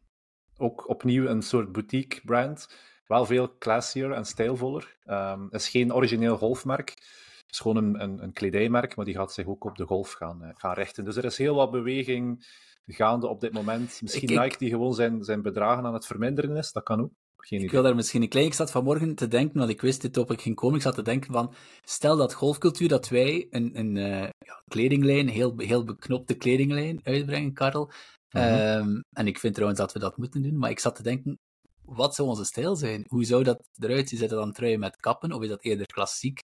[0.58, 2.76] Ook opnieuw een soort boutique brand.
[3.06, 4.98] Wel veel classier en stijlvoller.
[5.06, 6.90] Um, het is geen origineel golfmerk.
[6.90, 10.12] Het is gewoon een, een, een, kledijmerk, maar die gaat zich ook op de golf
[10.12, 11.06] gaan, uh, gaan richten.
[11.06, 12.46] Dus er is heel wat beweging
[12.86, 14.02] gaande op dit moment.
[14.02, 17.12] Misschien Nike die gewoon zijn, zijn bedragen aan het verminderen is, dat kan ook.
[17.38, 18.46] Geen ik wil daar misschien een klein...
[18.46, 20.96] Ik zat vanmorgen te denken, want ik wist dit op ik ging komen, ik zat
[20.96, 25.84] te denken van, stel dat golfcultuur, dat wij een, een uh, ja, kledinglijn, heel, heel
[25.84, 27.92] beknopte kledinglijn uitbrengen, Karel.
[28.32, 31.40] Mm en ik vind trouwens dat we dat moeten doen, maar ik zat te denken,
[31.82, 33.06] wat zou onze stijl zijn?
[33.08, 34.20] Hoe zou dat eruit zien?
[34.20, 36.42] Dat dan trui met kappen, of is dat eerder klassiek?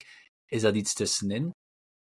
[0.47, 1.51] Is dat iets tussenin?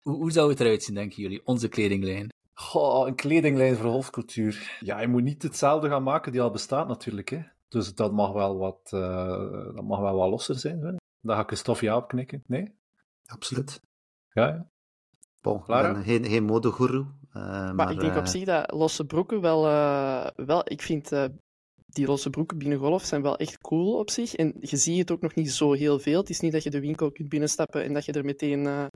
[0.01, 2.29] Hoe, hoe zou het eruit zien, denken jullie, onze kledinglijn?
[2.53, 4.79] Goh, een kledinglijn voor golfcultuur.
[4.81, 7.29] Ja, je moet niet hetzelfde gaan maken die al bestaat natuurlijk.
[7.29, 7.42] Hè.
[7.68, 10.81] Dus dat mag wel wat, uh, dat mag wel wat losser zijn.
[10.81, 11.01] Vind ik.
[11.20, 12.42] Daar ga ik een stofje opknikken.
[12.46, 12.75] Nee?
[13.27, 13.81] Absoluut.
[14.33, 14.70] Ja, ja.
[15.40, 17.07] Bon, ik ben geen, geen modegoeroe.
[17.37, 18.18] Uh, maar, maar, ik denk uh...
[18.18, 19.62] op zich dat losse broeken wel...
[20.37, 21.11] wel ik vind
[21.96, 24.35] die losse broeken binnen golf zijn wel echt cool op zich.
[24.35, 26.20] En je ziet het ook nog niet zo heel veel.
[26.20, 28.87] Het is niet dat je de winkel kunt binnenstappen en dat je er meteen uh,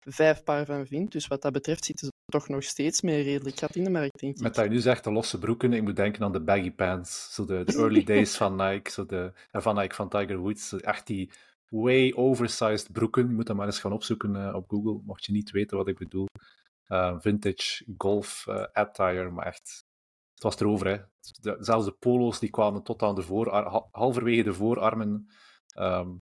[0.00, 1.12] vijf paar van vindt.
[1.12, 4.20] Dus wat dat betreft zitten ze toch nog steeds meer redelijk gat in de markt,
[4.20, 4.42] denk ik.
[4.42, 7.34] Met dat je nu zegt de losse broeken, ik moet denken aan de baggy pants.
[7.34, 10.72] Zo de, de early days van Nike, zo de, van Nike van Tiger Woods.
[10.80, 11.30] Echt die
[11.68, 13.28] way oversized broeken.
[13.28, 15.88] Je moet dat maar eens gaan opzoeken uh, op Google, mocht je niet weten wat
[15.88, 16.26] ik bedoel.
[16.92, 19.84] Uh, vintage golf attire, maar echt
[20.34, 20.86] het was erover.
[20.86, 20.96] Hè.
[21.40, 23.48] De, zelfs de polo's die kwamen tot aan de voor,
[23.90, 25.30] halverwege de voorarmen.
[25.78, 26.20] Um,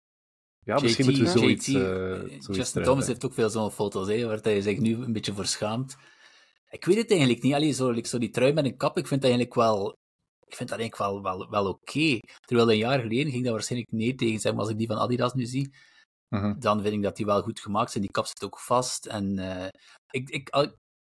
[0.67, 4.09] ja, JT, misschien moeten we zoiets, JT, uh, Justin Thomas heeft ook veel zo'n foto's,
[4.09, 5.97] hè, waar hij zich nu een beetje voor schaamt.
[6.71, 7.55] Ik weet het eigenlijk niet.
[7.55, 9.97] Allee, zo, like, zo die trui met een kap, ik vind dat eigenlijk wel,
[10.47, 11.99] ik vind dat eigenlijk wel, wel, wel oké.
[11.99, 12.21] Okay.
[12.41, 14.99] Terwijl een jaar geleden ging dat waarschijnlijk nee tegen zijn, maar als ik die van
[14.99, 15.75] Adidas nu zie,
[16.29, 16.55] uh -huh.
[16.59, 18.03] dan vind ik dat die wel goed gemaakt zijn.
[18.03, 19.07] Die kap zit ook vast.
[19.07, 19.67] En uh,
[20.11, 20.49] ik, ik,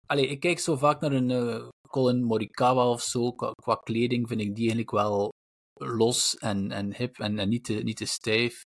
[0.06, 3.32] allee, ik kijk zo vaak naar een uh, Colin Morikawa of zo.
[3.32, 5.32] Qua, qua, kleding vind ik die eigenlijk wel
[5.74, 8.62] los en, en hip en, en niet, te, niet te stijf.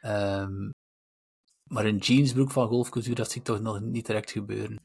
[0.00, 0.70] Um,
[1.68, 4.80] maar een jeansbroek van golfcultuur, dat zie ik toch nog niet direct gebeuren.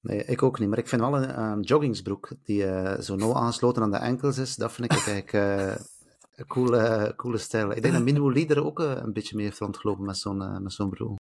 [0.00, 0.68] Nee, ik ook niet.
[0.68, 4.38] Maar ik vind wel een um, joggingsbroek die uh, zo nauw aangesloten aan de enkels
[4.38, 4.56] is.
[4.56, 5.74] Dat vind ik eigenlijk uh,
[6.46, 7.70] coole, coole stijl.
[7.70, 10.72] Ik denk dat Minwo Leader ook uh, een beetje meer heeft rondgelopen met zo'n met
[10.72, 11.18] zo'n broek.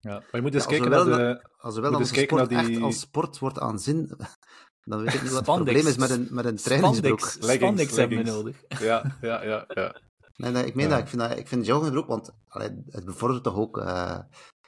[0.00, 1.48] Ja, maar je moet eens ja, kijken naar de...
[1.56, 2.58] Als er wel dan sport naar die...
[2.58, 4.16] echt als sport wordt aanzien,
[4.90, 7.20] dan weet ik niet wat het probleem is met een, met een trainingsbroek.
[7.20, 8.62] Spandex, Spandex hebben we nodig.
[8.68, 9.64] Ja, ja, ja.
[9.68, 10.00] ja.
[10.36, 10.90] Nee, nee, ik meen ja.
[10.90, 11.00] dat.
[11.00, 14.18] Ik vind, dat, ik vind joggingbroek, want allee, het bevordert toch ook uh,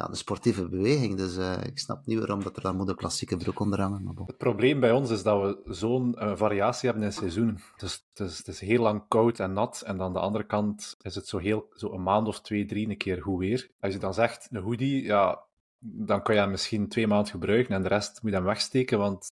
[0.03, 1.17] ja, de sportieve beweging.
[1.17, 4.03] Dus uh, ik snap niet waarom dat er dan moet een klassieke broek onder hangen.
[4.03, 4.27] Maar bon.
[4.27, 7.61] Het probleem bij ons is dat we zo'n uh, variatie hebben in seizoenen.
[7.77, 9.83] Dus het is, het is heel lang koud en nat.
[9.87, 12.88] En dan de andere kant is het zo, heel, zo een maand of twee, drie
[12.88, 13.71] een keer goed weer.
[13.81, 15.45] Als je dan zegt, een hoodie, ja,
[15.79, 18.99] dan kan je hem misschien twee maanden gebruiken en de rest moet je hem wegsteken,
[18.99, 19.31] want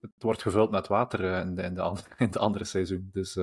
[0.00, 3.08] het wordt gevuld met water in de, in de, in de andere seizoen.
[3.12, 3.38] Dus...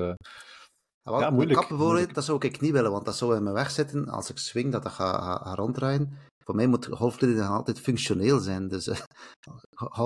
[1.02, 1.58] Ja, moeilijk.
[1.58, 4.30] Kap bijvoorbeeld, dat zou ik niet willen, want dat zou in mijn weg zitten als
[4.30, 6.27] ik swing, dat dat gaat ga, ronddraaien.
[6.48, 8.96] Voor mij moet golfkleding altijd functioneel zijn, dus uh,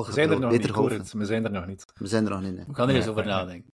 [0.07, 1.85] we zijn er nog beter niet, We zijn er nog niet.
[1.95, 2.65] We zijn er nog niet, nee.
[2.67, 3.73] We gaan er eens over nadenken.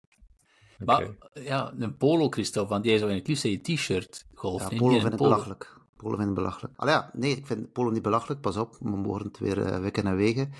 [0.79, 1.05] Okay.
[1.33, 4.69] Maar ja, een polo, Christophe, want jij zou in het liefst je t-shirt golf.
[4.71, 5.77] Ja, polo vind ik belachelijk.
[5.95, 6.73] Polo vind ik belachelijk.
[6.77, 10.07] Allee, ja, nee, ik vind polo niet belachelijk, pas op, we het weer uh, wikken
[10.07, 10.51] en wegen.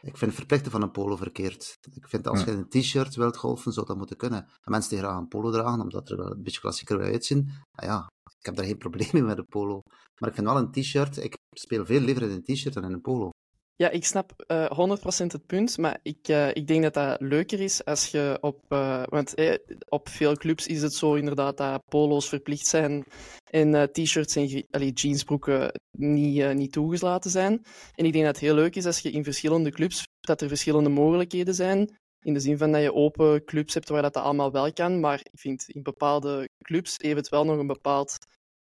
[0.00, 1.78] Ik vind het verplichten van een polo verkeerd.
[1.94, 4.38] Ik vind als je een t-shirt wilt golfen, zou dat moeten kunnen.
[4.38, 7.44] En mensen die graag een polo dragen, omdat er wel een beetje klassieker wil uitzien,
[7.72, 8.10] nou ja,
[8.42, 9.82] ik heb daar geen probleem mee met een polo.
[10.18, 12.92] Maar ik vind wel een t-shirt, ik speel veel liever in een t-shirt dan in
[12.92, 13.30] een polo.
[13.76, 17.20] Ja, ik snap uh, eh, 100% het punt, maar ik, uh, ik denk dat dat
[17.20, 18.64] leuker is als je op...
[18.68, 19.54] Uh, want eh,
[19.88, 23.04] op veel clubs is het zo inderdaad dat polo's verplicht zijn
[23.50, 27.64] en t-shirts en allee, jeansbroeken niet, niet toegelaten zijn.
[27.94, 30.48] En ik denk dat het heel leuk is als je in verschillende clubs, dat er
[30.48, 31.98] verschillende mogelijkheden zijn.
[32.22, 35.20] In de zin van dat je open clubs hebt waar dat allemaal wel kan, maar
[35.22, 38.16] ik vind in bepaalde clubs heeft het wel nog een bepaald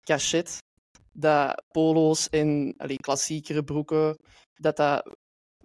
[0.03, 0.59] cachet
[1.13, 4.19] dat polo's en allee, klassiekere broeken
[4.55, 5.17] dat dat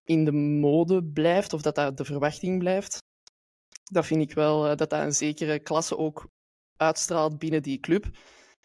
[0.03, 2.97] in de mode blijft, of dat dat de verwachting blijft.
[3.91, 6.27] Dat vind ik wel, uh, dat dat een zekere klasse ook
[6.77, 8.05] uitstraalt binnen die club.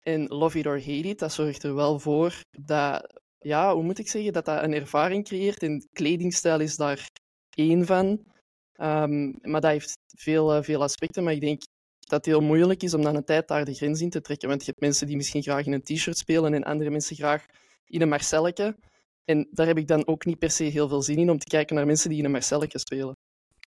[0.02, 3.98] En love it or hate it, dat zorgt er wel voor dat, ja, hoe moet
[3.98, 5.62] ik zeggen, dat dat een ervaring creëert.
[5.62, 7.08] En kledingstijl is daar
[7.56, 8.32] één van.
[8.80, 11.24] Um, maar dat heeft veel, uh, veel aspecten.
[11.24, 11.62] Maar ik denk
[11.98, 14.48] dat het heel moeilijk is om dan een tijd daar de grens in te trekken.
[14.48, 17.44] Want je hebt mensen die misschien graag in een t-shirt spelen en andere mensen graag
[17.86, 18.76] in een Marcelletje.
[19.24, 21.46] En daar heb ik dan ook niet per se heel veel zin in om te
[21.46, 23.16] kijken naar mensen die in een Marcelletje spelen.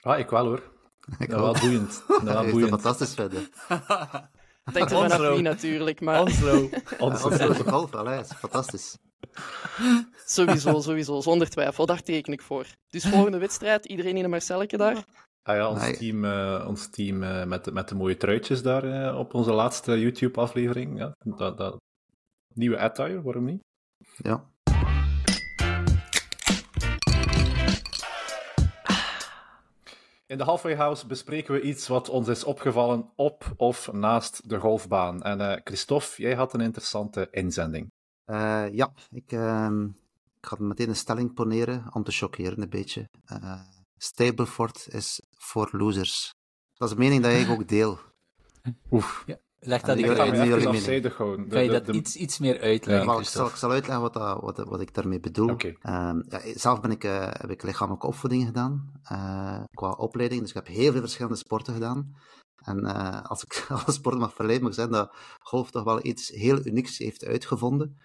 [0.00, 0.72] Ah, ik wel hoor.
[1.18, 2.02] Ik dat wel boeiend.
[2.06, 2.68] Dat wel boeiend.
[2.70, 3.48] fantastisch verder.
[3.68, 6.20] Dat hangt er vanaf wie natuurlijk, maar...
[6.20, 6.68] Onslo.
[6.98, 8.96] Onslo de golf, wel, is fantastisch.
[10.26, 11.86] Sowieso, sowieso, zonder twijfel.
[11.86, 12.66] Daar teken ik voor.
[12.90, 15.04] Dus volgende wedstrijd, iedereen in een Marcelletje daar?
[15.42, 15.96] Ah ja, ons nee.
[15.96, 20.00] team, uh, ons team uh, met, met de mooie truitjes daar uh, op onze laatste
[20.00, 20.98] YouTube-aflevering.
[20.98, 21.76] Ja, dat, dat...
[22.54, 23.62] Nieuwe attire, waarom niet?
[24.16, 24.52] Ja.
[30.26, 34.58] In de Halfway House bespreken we iets wat ons is opgevallen op of naast de
[34.58, 35.22] golfbaan.
[35.22, 37.92] En uh, Christophe, jij had een interessante inzending.
[38.26, 39.70] Uh, ja, ik, uh,
[40.40, 43.08] ik ga meteen een stelling poneren om te chockeren een beetje.
[43.32, 43.60] Uh,
[43.96, 46.34] Stableford is voor losers.
[46.74, 47.98] Dat is een mening dat ik ook deel.
[48.90, 49.22] Oef.
[49.26, 50.30] Ja, leg dat ik uit.
[51.48, 53.12] Kan je dat iets, iets meer uitleggen?
[53.12, 53.18] Ja.
[53.18, 55.50] Ik, zal, ik zal uitleggen wat, dat, wat, wat ik daarmee bedoel.
[55.50, 55.76] Okay.
[56.10, 60.40] Um, ja, zelf ben ik, uh, heb ik lichamelijke opvoeding gedaan, uh, qua opleiding.
[60.40, 62.14] Dus ik heb heel veel verschillende sporten gedaan.
[62.64, 66.06] En uh, als ik alle sporten mag verleiden, mag ik zeggen dat golf toch wel
[66.06, 67.98] iets heel unieks heeft uitgevonden.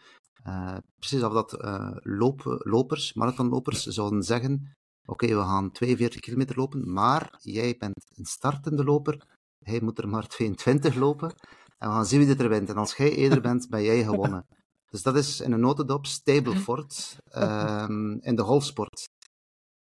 [0.99, 1.57] precies of dat
[2.03, 4.77] loop, lopers, marathonlopers, zouden zeggen
[5.09, 9.27] Oké, okay, we gaan 42 kilometer lopen, maar jij bent een startende loper.
[9.63, 11.29] Hij moet er maar 22 lopen.
[11.77, 12.69] En we gaan zien wie er wint.
[12.69, 14.45] En als jij eerder bent, ben jij gewonnen.
[14.91, 19.09] Dus dat is in een notendop Stableford um, in de golfsport.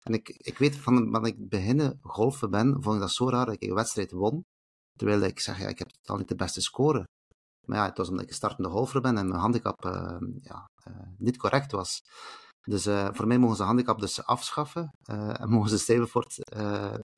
[0.03, 3.47] En ik, ik weet van dat ik beginnen golfen ben, vond ik dat zo raar
[3.47, 4.45] dat ik een wedstrijd won.
[4.97, 7.05] Terwijl ik zeg, ja, ik heb totaal niet de beste score.
[7.67, 10.67] Maar ja, het was omdat ik een startende golfer ben en mijn handicap uh, ja,
[10.89, 12.01] uh, niet correct was.
[12.61, 16.37] Dus uh, voor mij mogen ze handicap dus afschaffen uh, en mogen ze Stableford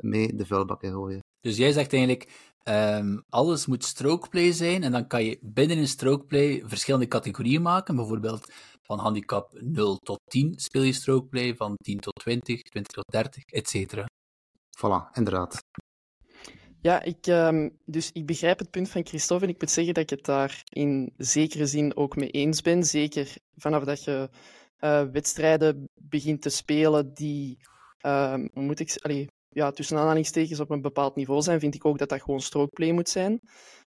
[0.02, 1.20] mee de vuilbakken gooien.
[1.40, 5.88] Dus jij zegt eigenlijk, um, alles moet strokeplay zijn en dan kan je binnen een
[5.88, 7.96] strokeplay verschillende categorieën maken.
[7.96, 13.04] Bijvoorbeeld van handicap 0 tot 10 speel je strokeplay, van 10 tot 20, 20 tot
[13.12, 14.04] 30, etc.
[14.78, 15.60] Voilà, inderdaad.
[16.80, 20.02] Ja, ik, um, dus ik begrijp het punt van Christophe en ik moet zeggen dat
[20.02, 22.84] ik het daar in zekere zin ook mee eens ben.
[22.84, 24.28] Zeker vanaf dat je
[24.80, 27.58] uh, wedstrijden begint te spelen die,
[28.06, 31.98] uh, moet ik, allee, ja, tussen aanhalingstekens op een bepaald niveau zijn, vind ik ook
[31.98, 33.40] dat dat gewoon strookplay moet zijn.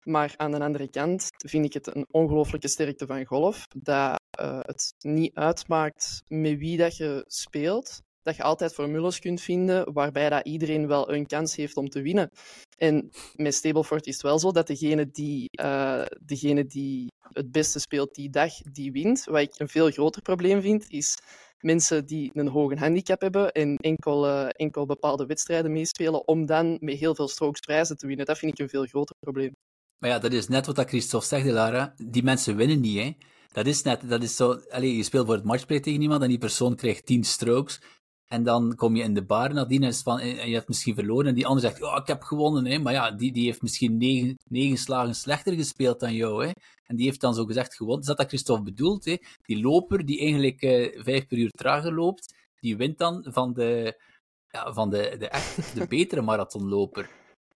[0.03, 4.59] Maar aan de andere kant vind ik het een ongelooflijke sterkte van golf, dat uh,
[4.61, 10.29] het niet uitmaakt met wie dat je speelt, dat je altijd formules kunt vinden waarbij
[10.29, 12.29] dat iedereen wel een kans heeft om te winnen.
[12.77, 17.79] En met Stableford is het wel zo dat degene die, uh, degene die het beste
[17.79, 19.23] speelt die dag, die wint.
[19.23, 21.17] Wat ik een veel groter probleem vind, is
[21.59, 26.77] mensen die een hoge handicap hebben en enkel, uh, enkel bepaalde wedstrijden meespelen om dan
[26.79, 28.25] met heel veel strokes prijzen te winnen.
[28.25, 29.55] Dat vind ik een veel groter probleem.
[29.97, 31.93] Maar ja, dat is net wat Christophe zegt, Lara.
[31.97, 33.13] Die mensen winnen niet, hè.
[33.55, 36.29] Dat is net, dat is zo, allez, je speelt voor het matchplay tegen iemand en
[36.29, 37.81] die persoon krijgt 10 strokes.
[38.27, 41.27] En dan kom je in de bar nadien en, van, en je hebt misschien verloren.
[41.27, 42.65] En die ander zegt, oh, ik heb gewonnen.
[42.65, 42.79] Hè.
[42.79, 46.45] Maar ja, die, die heeft misschien negen, negen slagen slechter gespeeld dan jou.
[46.45, 46.51] Hè.
[46.83, 48.01] En die heeft dan zo gezegd gewonnen.
[48.01, 49.05] Is dat dat Christophe bedoelt?
[49.05, 49.17] Hè?
[49.41, 53.99] Die loper die eigenlijk uh, vijf per uur trager loopt, die wint dan van de,
[54.47, 57.09] ja, van de, de, echte, de betere marathonloper.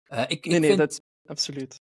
[0.09, 1.81] Uh, ik, nee, ik nee, vind, dat absoluut.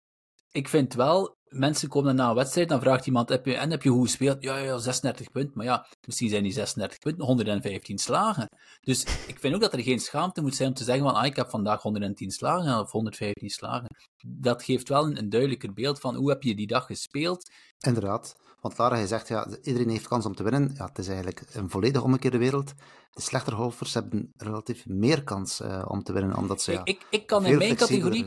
[0.55, 3.83] Ik vind wel, mensen komen na een wedstrijd, dan vraagt iemand, heb je, en heb
[3.83, 4.43] je goed gespeeld?
[4.43, 5.53] Ja, ja, 36 punten.
[5.55, 8.49] Maar ja, misschien zijn die 36 punten 115 slagen.
[8.81, 11.27] Dus ik vind ook dat er geen schaamte moet zijn om te zeggen van, ah,
[11.27, 13.87] ik heb vandaag 110 slagen of 115 slagen.
[14.27, 17.51] Dat geeft wel een, een duidelijker beeld van, hoe heb je die dag gespeeld?
[17.79, 18.37] Inderdaad.
[18.61, 20.75] Want Lara, hij zegt, ja, iedereen heeft kans om te winnen.
[20.77, 22.73] Ja, het is eigenlijk een volledig omgekeerde wereld.
[23.11, 26.88] De slechtere golfers hebben relatief meer kans uh, om te winnen, omdat ze, ja, ik,
[26.88, 28.27] ik, ik kan in mijn categorie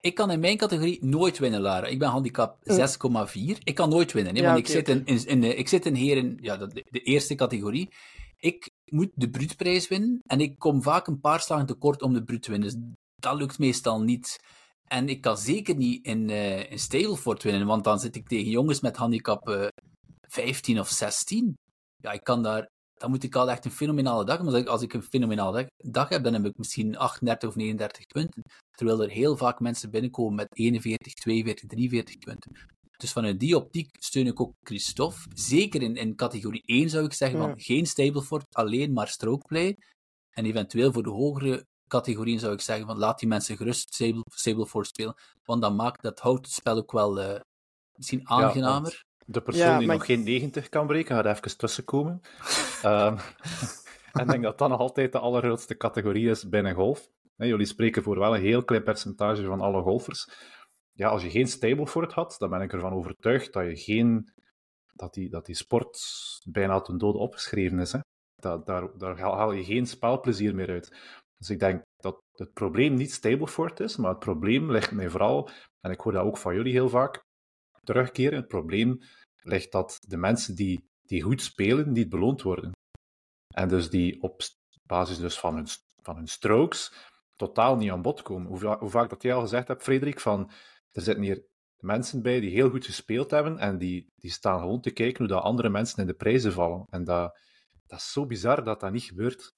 [0.00, 1.86] ik kan in mijn categorie nooit winnen, Lara.
[1.86, 3.58] Ik ben handicap 6,4.
[3.64, 5.86] Ik kan nooit winnen, hè, want okay, ik, zit in, in, in, de, ik zit
[5.86, 7.88] in heren, ja, de, de, eerste categorie.
[8.36, 12.24] Ik moet de bruutprijs winnen en ik kom vaak een paar slagen tekort om de
[12.24, 12.68] bruut te winnen.
[12.68, 12.78] Dus
[13.16, 14.40] dat lukt meestal niet.
[14.84, 18.50] En ik kan zeker niet in, uh, in Stableford winnen, want dan zit ik tegen
[18.50, 19.66] jongens met handicap uh,
[20.20, 21.54] 15 of 16.
[21.96, 22.68] Ja, ik kan daar
[23.00, 24.66] dan moet ik al echt een fenomenale dag hebben.
[24.66, 28.42] Als ik een fenomenale dag, heb, dan heb ik misschien 38 of 39 punten.
[28.70, 32.52] Terwijl er heel vaak mensen binnenkomen met 41, 42, 43 punten.
[32.96, 35.20] Dus vanuit die optiek steun ik ook Christophe.
[35.34, 37.44] Zeker in, in categorie 1 zou ik zeggen, ja.
[37.44, 39.76] van geen Stableford, alleen maar strokeplay.
[40.30, 44.24] En eventueel voor de hogere categorieën zou ik zeggen van laat die mensen gerust Sable,
[44.34, 45.14] Sable spelen.
[45.44, 47.40] Want dat maakt, dat houdt het spel ook wel uh,
[47.96, 49.06] misschien aangenamer.
[49.30, 52.20] De persoon die nog geen 90 kan breken, gaat even tussenkomen.
[52.84, 53.16] um,
[54.12, 57.08] en ik denk dat dat nog altijd de allergrootste categorie is binnen golf.
[57.36, 60.30] jullie spreken voor wel een heel klein percentage van alle golfers.
[60.92, 64.32] Ja, als je geen Stableford had, dan ben ik ervan overtuigd dat je geen
[64.92, 66.00] dat die, dat die sport
[66.44, 67.92] bijna ten dode opgeschreven is.
[67.92, 67.98] Hè.
[68.34, 70.96] Dat, daar, daar haal je geen spelplezier meer uit.
[71.36, 75.50] Dus ik denk dat het probleem niet Stableford is, maar het probleem ligt mij vooral,
[75.80, 77.24] en ik hoor dat ook van jullie heel vaak
[77.84, 78.98] terugkeren, het probleem
[79.42, 82.72] ligt dat de mensen die, die goed spelen, niet beloond worden.
[83.54, 84.42] En dus die op
[84.86, 85.66] basis dus van hun,
[86.02, 86.92] van hun strokes
[87.38, 88.46] totaal niet aan bod komen.
[88.48, 90.50] Hoe, hoe vaak dat jij al gezegd hebt, Frederik, van
[90.90, 91.46] er zitten hier
[91.76, 95.34] mensen bij die heel goed gespeeld hebben en die, die staan gewoon te kijken hoe
[95.34, 96.84] dat andere mensen in de prijzen vallen.
[96.90, 97.38] En dat,
[97.86, 99.52] dat is zo bizar dat dat niet gebeurt.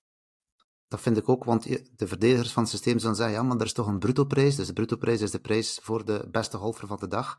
[0.88, 1.62] Dat vind ik ook, want
[1.98, 4.56] de verdedigers van het systeem zullen zeggen, ja, maar er is toch een bruttoprijs.
[4.56, 7.38] Dus de bruttoprijs is de prijs voor de beste golfer van de dag.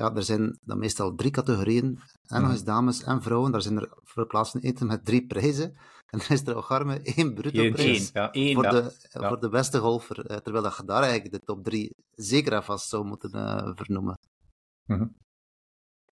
[0.00, 3.52] Ja, er zijn dan meestal drie categorieën, en nog eens dames en vrouwen.
[3.52, 5.76] Daar zijn er verplaatsen eten met drie prijzen.
[6.06, 8.30] En dan is er ook arme één bruttoprijs ja.
[8.32, 10.26] voor, de, voor de beste golfer.
[10.26, 13.70] Eh, terwijl dat je daar eigenlijk de top drie zeker en vast zou moeten uh,
[13.74, 14.18] vernoemen.
[14.86, 15.16] Mm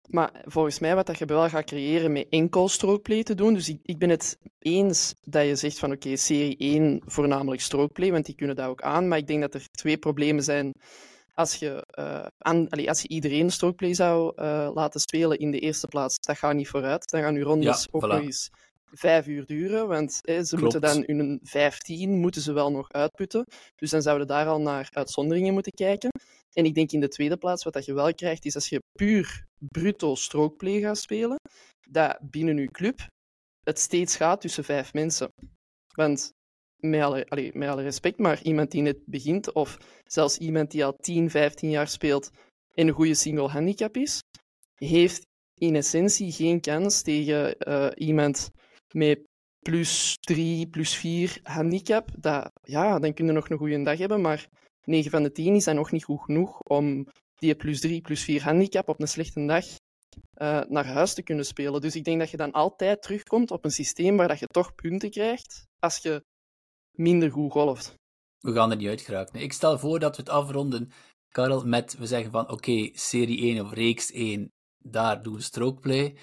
[0.08, 3.54] Maar volgens mij wat dat je wel gaat creëren met enkel strokeplay te doen.
[3.54, 8.10] Dus ik, ik ben het eens dat je zegt van oké, serie 1 voornamelijk strokeplay,
[8.12, 9.08] want die kunnen dat ook aan.
[9.08, 10.72] Maar ik denk dat er twee problemen zijn
[11.38, 15.58] als je, uh, aan, allee, als je iedereen strokeplay zou uh, laten spelen in de
[15.58, 17.10] eerste plaats, dat gaat niet vooruit.
[17.10, 18.08] Dan gaan uw rondes ja, ook voilà.
[18.08, 18.50] nog eens
[18.92, 20.62] vijf uur duren, want ze Klopt.
[20.62, 23.44] moeten dan hun 15 moeten ze wel nog uitputten.
[23.76, 26.10] Dus dan zouden daar al naar uitzonderingen moeten kijken.
[26.52, 28.82] En ik denk in de tweede plaats, wat dat je wel krijgt, is als je
[28.92, 31.36] puur bruto strokeplay gaat spelen,
[31.90, 33.06] dat binnen je club
[33.62, 35.28] het steeds gaat tussen vijf mensen.
[35.94, 36.32] Want
[36.80, 40.84] met alle, allee, met alle respect, maar iemand die net begint, of zelfs iemand die
[40.84, 42.30] al 10, 15 jaar speelt
[42.74, 44.22] en een goede single handicap is,
[44.74, 48.50] heeft in essentie geen kans tegen uh, iemand
[48.92, 49.20] met
[49.58, 52.08] plus 3, plus 4 handicap.
[52.18, 54.48] Dat, ja, dan kun je nog een goede dag hebben, maar
[54.84, 58.22] 9 van de 10 is dat nog niet goed genoeg om die plus 3, plus
[58.22, 61.80] 4 handicap op een slechte dag uh, naar huis te kunnen spelen.
[61.80, 64.74] Dus ik denk dat je dan altijd terugkomt op een systeem waar dat je toch
[64.74, 66.24] punten krijgt als je
[66.98, 67.94] minder goed golft.
[68.38, 69.30] We gaan er niet uit.
[69.32, 70.90] Ik stel voor dat we het afronden,
[71.28, 76.16] Karel, met we zeggen van oké, serie 1 of reeks 1, daar doen we strokeplay.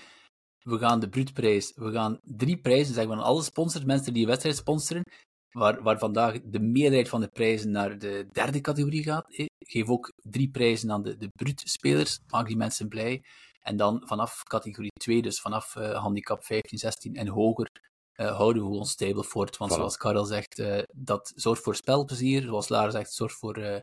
[0.59, 4.27] We gaan de bruutprijs, we gaan drie prijzen, zeggen aan alle sponsors, mensen die de
[4.27, 5.03] wedstrijd sponsoren,
[5.51, 9.25] waar, waar vandaag de meerderheid van de prijzen naar de derde categorie gaat.
[9.67, 13.23] Geef ook drie prijzen aan de, de bruutspelers, maak die mensen blij.
[13.61, 17.69] En dan vanaf categorie 2, dus vanaf uh, handicap 15, 16 en hoger,
[18.15, 19.57] houden we ons stable voort.
[19.57, 22.41] Want zoals Karel zegt, uh, dat zorgt voor spelplezier.
[22.41, 23.77] Zoals Lara zegt, zorgt voor uh,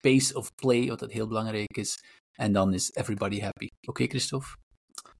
[0.00, 2.04] pace of play, wat dat heel belangrijk is.
[2.32, 3.66] En dan is everybody happy.
[3.66, 4.56] Oké, okay, Christophe?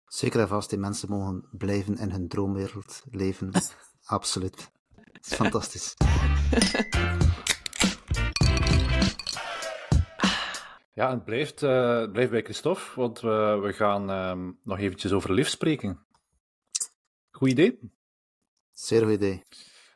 [0.07, 3.51] Zeker en vast, die mensen mogen blijven in hun droomwereld leven.
[4.05, 4.71] Absoluut.
[4.95, 5.95] Het is fantastisch.
[10.95, 15.13] Ja, het blijft, uh, het blijft bij Christophe, want we, we gaan um, nog eventjes
[15.13, 16.07] over lift spreken.
[17.31, 17.79] Goed idee?
[18.83, 19.43] Zeer goed idee.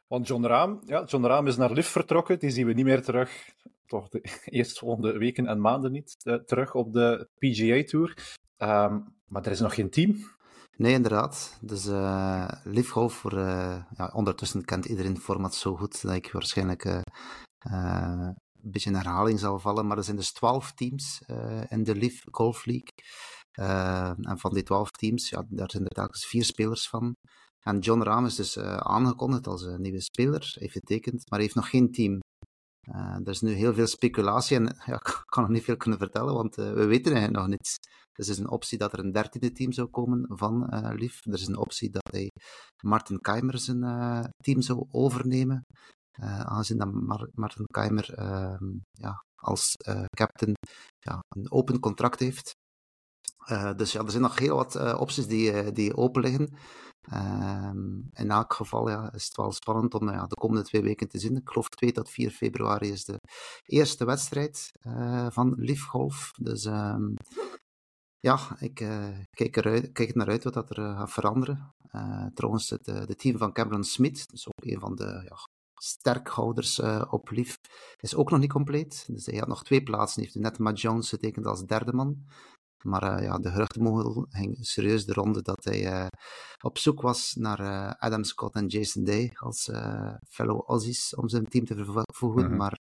[0.06, 2.38] Want John Raam, ja, John Raam is naar Liv vertrokken.
[2.38, 3.30] Die zien we niet meer terug,
[3.86, 8.36] toch de eerstvolgende weken en maanden niet, uh, terug op de PGA Tour.
[8.58, 10.16] Um, maar er is nog geen team.
[10.76, 11.58] Nee, inderdaad.
[11.60, 16.14] Dus uh, Liv Golf, voor, uh, ja, ondertussen kent iedereen het format zo goed dat
[16.14, 16.84] ik waarschijnlijk
[17.58, 19.86] een beetje in herhaling zal vallen.
[19.86, 21.22] Maar er zijn dus twaalf teams
[21.68, 22.92] in de Liv Golf League.
[24.24, 27.16] en van die twaalf teams, ja, daar zijn er telkens vier spelers van.
[27.68, 31.54] En John Rahm is dus uh, aangekondigd als een nieuwe speler, heeft getekend, maar heeft
[31.54, 32.20] nog geen team.
[32.88, 35.98] Uh, er is nu heel veel speculatie en ja, ik kan nog niet veel kunnen
[35.98, 37.76] vertellen, want we weten eigenlijk nog niets.
[38.12, 41.26] Dus er is een optie dat er een dertiende team zou komen van uh, Lief.
[41.26, 42.30] Er is een optie dat hij
[42.82, 43.80] Martin Keimer zijn
[44.36, 45.62] team zou overnemen.
[46.20, 49.76] aangezien dat Mar Martin Keimer ehm, ja, als
[50.16, 50.54] captain
[50.98, 52.52] ja, een open contract heeft.
[53.76, 56.56] Dus ja, er zijn nog heel wat opties die, die open liggen.
[57.12, 61.08] Um, in elk geval ja, is het wel spannend om ja, de komende twee weken
[61.08, 61.36] te zien.
[61.36, 63.20] Ik geloof 2 tot 4 februari is de
[63.64, 64.72] eerste wedstrijd
[65.28, 66.30] van Lief Golf.
[66.40, 67.14] Dus um,
[68.20, 68.74] ja, ik
[69.30, 71.74] kijk, eruit, kijk naar uit wat dat er gaat veranderen.
[72.34, 75.36] trouwens, het de team van Cameron Smith, dus ook een van de ja,
[75.74, 76.80] sterkhouders
[77.10, 77.56] op Lief,
[77.96, 79.04] is ook nog niet compleet.
[79.06, 80.22] Dus hij had nog twee plaatsen.
[80.22, 82.24] Hij heeft net Matt Jones getekend als derde man.
[82.84, 86.10] Maar ja, de geruchtenmogel ging serieus de ronde dat hij
[86.62, 89.70] op zoek was naar Adam Scott en Jason Day als
[90.28, 92.46] fellow Aussies om zijn team te vervoegen.
[92.46, 92.56] Mhm.
[92.56, 92.78] Maar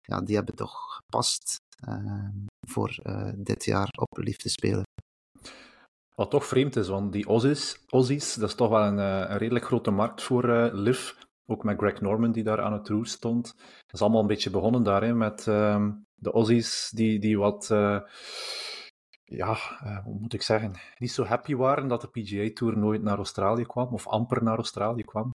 [0.00, 2.96] ja, die hebben toch gepast ehm, voor
[3.36, 4.82] dit jaar op lief te spelen.
[6.18, 9.64] Wat toch vreemd is, want die Aussies, Aussies dat is toch wel een, een redelijk
[9.64, 11.12] grote markt voor uh, Liv.
[11.46, 13.54] Ook met Greg Norman die daar aan het roer stond.
[13.56, 17.68] Dat is allemaal een beetje begonnen daar, hè, met uh, de Aussies die, die wat,
[17.72, 18.00] uh,
[19.28, 19.50] ja,
[19.84, 23.16] uh, hoe moet ik zeggen, niet zo happy waren dat de PGA Tour nooit naar
[23.16, 25.30] Australië kwam, of amper naar Australië kwam.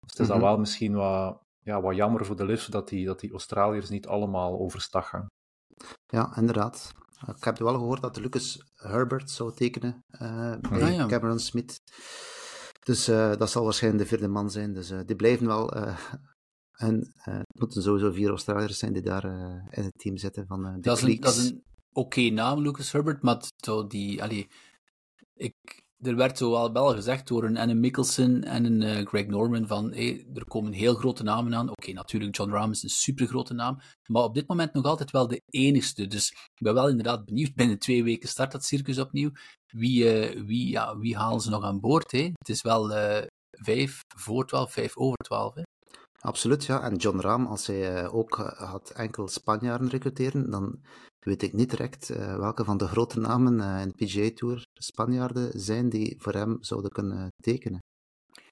[0.00, 0.46] Dus het is dan mhm.
[0.46, 4.06] wel misschien wat, ja, wat jammer voor de Liv dat die, dat die Australiërs niet
[4.06, 5.26] allemaal overstag gaan.
[6.06, 6.90] Ja, inderdaad.
[7.36, 10.00] Ik heb wel gehoord dat Lucas Herbert zou tekenen
[10.60, 11.76] bij ah, Cameron Smith.
[12.80, 14.72] Dus uh, dat zal waarschijnlijk de vierde man zijn.
[14.72, 15.76] Dus uh, die blijven wel.
[15.76, 15.98] Uh,
[16.72, 19.24] en het moeten sowieso vier Australiërs zijn die daar
[19.70, 20.46] in het team zitten.
[20.46, 21.62] Van, de dat, is een, dat is een
[21.96, 23.22] oké naam, Lucas Herbert.
[23.22, 24.48] Maar zo die, allee,
[25.34, 25.54] ik,
[25.98, 29.66] er werd zo wel, wel gezegd door een Anne Mickelson en een uh, Greg Norman
[29.66, 31.70] van hey, er komen heel grote namen aan.
[31.70, 35.10] Oké, natuurlijk, John Rahm is een super grote naam, maar op dit moment nog altijd
[35.10, 36.06] wel de enigste.
[36.06, 39.30] Dus ik ben wel inderdaad benieuwd, binnen twee weken start dat circus opnieuw.
[39.66, 42.12] Wie, uh, wie, ja, wie halen ze nog aan boord?
[42.12, 42.22] Hè?
[42.22, 45.54] Het is wel uh, vijf voor twaalf, vijf over twaalf.
[45.54, 45.62] Hè?
[46.26, 46.82] Absoluut, ja.
[46.82, 50.80] En John Rahm, als hij ook had enkel Spanjaarden recruteren, dan
[51.18, 54.66] weet ik niet direct uh, welke van de grote namen uh, in de PGA Tour
[54.72, 57.78] Spanjaarden zijn die voor hem zouden kunnen tekenen.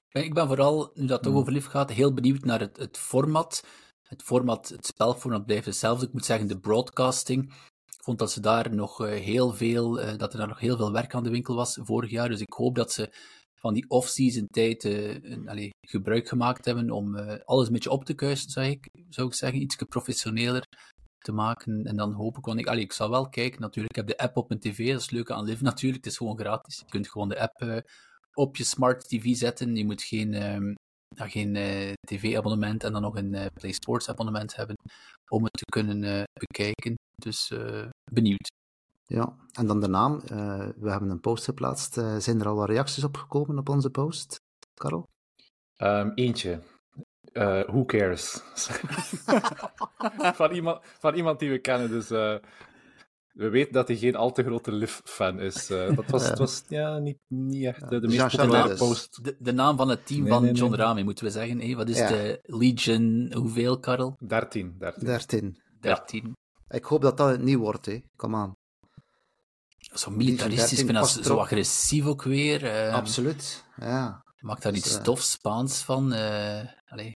[0.09, 1.41] Ik ben vooral, nu dat toch hmm.
[1.41, 3.63] over lief gaat, heel benieuwd naar het, het format.
[4.01, 6.05] Het format, het spelformat blijft hetzelfde.
[6.05, 7.53] Ik moet zeggen, de broadcasting.
[7.85, 11.13] Ik vond dat ze daar nog heel veel, dat er daar nog heel veel werk
[11.13, 12.29] aan de winkel was vorig jaar.
[12.29, 13.13] Dus ik hoop dat ze
[13.65, 18.13] van die off-season tijd uh, gebruik gemaakt hebben om uh, alles een beetje op te
[18.13, 19.61] kuisen, zou ik, zou ik zeggen.
[19.61, 20.63] Iets professioneler
[21.17, 21.83] te maken.
[21.83, 23.97] En dan hoop ik, want ik, allee, ik zal wel kijken natuurlijk.
[23.97, 26.03] Ik heb de app op mijn tv, dat is leuk aan Live natuurlijk.
[26.03, 26.79] Het is gewoon gratis.
[26.79, 27.77] Je kunt gewoon de app uh,
[28.33, 29.75] op je smart TV zetten.
[29.75, 30.73] Je moet geen, uh,
[31.15, 34.75] geen uh, tv-abonnement en dan nog een uh, Play Sports abonnement hebben
[35.27, 36.95] om het te kunnen bekijken.
[37.15, 37.51] Dus
[38.11, 38.47] benieuwd.
[39.05, 40.19] Ja, en dan de naam.
[40.75, 41.93] we hebben een post geplaatst.
[42.17, 44.41] zijn er al wat reacties op gekomen op onze post,
[44.73, 45.09] Karel?
[45.77, 46.61] Um, eentje.
[47.33, 48.41] Uh, who cares?
[50.39, 51.89] van, iemand, van iemand die we kennen.
[51.89, 52.35] Dus uh,
[53.33, 55.69] we weten dat hij geen al te grote Liv-fan is.
[55.69, 59.23] Uh, dat was, het was ja, niet, niet echt de, de meest populaire post.
[59.23, 60.79] De, de, naam van het team nee, van nee, John nee.
[60.79, 61.59] Rami, moeten we zeggen.
[61.59, 62.07] Hey, wat is ja.
[62.07, 63.31] de Legion?
[63.33, 64.15] Hoeveel, Karel?
[64.27, 64.75] 13.
[64.77, 65.05] 13.
[65.05, 65.57] 13.
[65.79, 66.23] 13.
[66.23, 66.75] Ja.
[66.77, 67.99] Ik hoop dat dat het niet wordt, hè.
[68.15, 68.53] Kom aan.
[69.95, 72.91] Zo militaristisch, ik vind dat zo agressief ook weer.
[72.91, 74.23] Absoluut, ja.
[74.39, 76.11] Maakt daar iets tof Spaans van?
[76.85, 77.13] allee.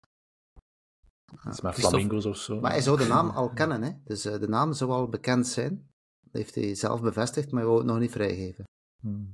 [1.42, 2.60] Het is met flamingo's of zo.
[2.60, 3.92] Maar hij zou de naam al kennen, hè?
[4.04, 5.90] dus uh, de naam zou al bekend zijn.
[6.22, 8.64] Dat heeft hij zelf bevestigd, maar hij wou het nog niet vrijgeven.
[9.02, 9.34] Hmm.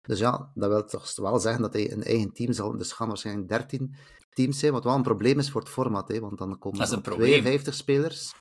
[0.00, 2.76] Dus ja, dat wil toch wel zeggen dat hij een eigen team zal.
[2.76, 3.94] Dus gaan waarschijnlijk 13
[4.28, 6.20] teams zijn, wat wel een probleem is voor het format, hè?
[6.20, 8.32] want dan komen er 52 spelers.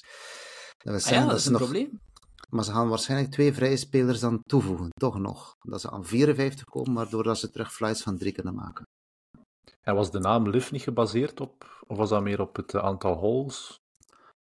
[0.78, 1.62] Dat, ah ja, dat is een nog...
[1.62, 2.00] probleem.
[2.50, 5.56] Maar ze gaan waarschijnlijk twee vrije spelers dan toevoegen, toch nog.
[5.60, 8.84] Dat ze aan 54 komen, waardoor dat ze terug flights van drie kunnen maken.
[9.82, 13.16] En was de naam Liv niet gebaseerd op, of was dat meer op het aantal
[13.16, 13.78] holes?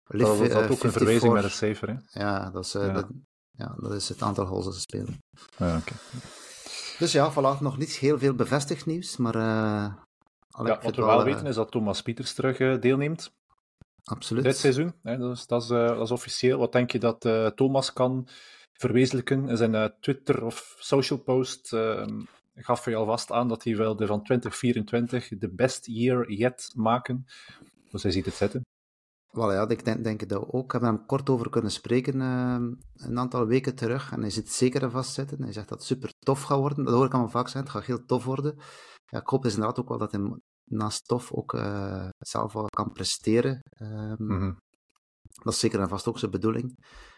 [0.07, 2.20] Liv, dat was dat ook een verwijzing naar een cijfer, hè?
[2.20, 2.92] Ja, dat is, uh, ja.
[2.92, 3.07] Dat,
[3.50, 5.18] ja, dat is het aantal holes dat ze spelen.
[5.57, 5.98] Ja, okay.
[6.98, 9.36] Dus ja, voilà, nog niet heel veel bevestigd nieuws, maar...
[9.36, 13.32] Uh, ja, wat we wel, wel weten is dat Thomas Pieters terug deelneemt.
[14.05, 14.44] Absoluut.
[14.44, 16.59] Dit seizoen, hè, dat, is, dat, is, dat is officieel.
[16.59, 18.28] Wat denk je dat Thomas kan
[18.72, 21.72] verwezenlijken in zijn Twitter of social post?
[21.72, 22.20] Ehm,
[22.55, 27.26] gaf hij alvast aan dat hij wilde van 2024 de best year yet maken.
[27.90, 28.62] Dus hij ziet het zitten.
[29.30, 30.64] Wel ja, ik denk, denk dat ook.
[30.64, 32.57] Ik heb hem kort over kunnen spreken uh,
[32.96, 34.12] een aantal weken terug.
[34.12, 35.42] En hij zit zeker aan vastzitten.
[35.42, 36.84] Hij zegt dat het super tof gaat worden.
[36.84, 37.62] Dat hoor ik hem vaak zijn.
[37.62, 38.59] Het gaat heel tof worden.
[39.07, 40.20] Ja, ik hoop dus inderdaad ook wel dat hij
[40.64, 43.60] naast tof ook uh, zelf wel kan presteren.
[43.80, 44.56] Um, mm -hmm.
[45.42, 46.70] Dat is zeker en vast ook zijn bedoeling.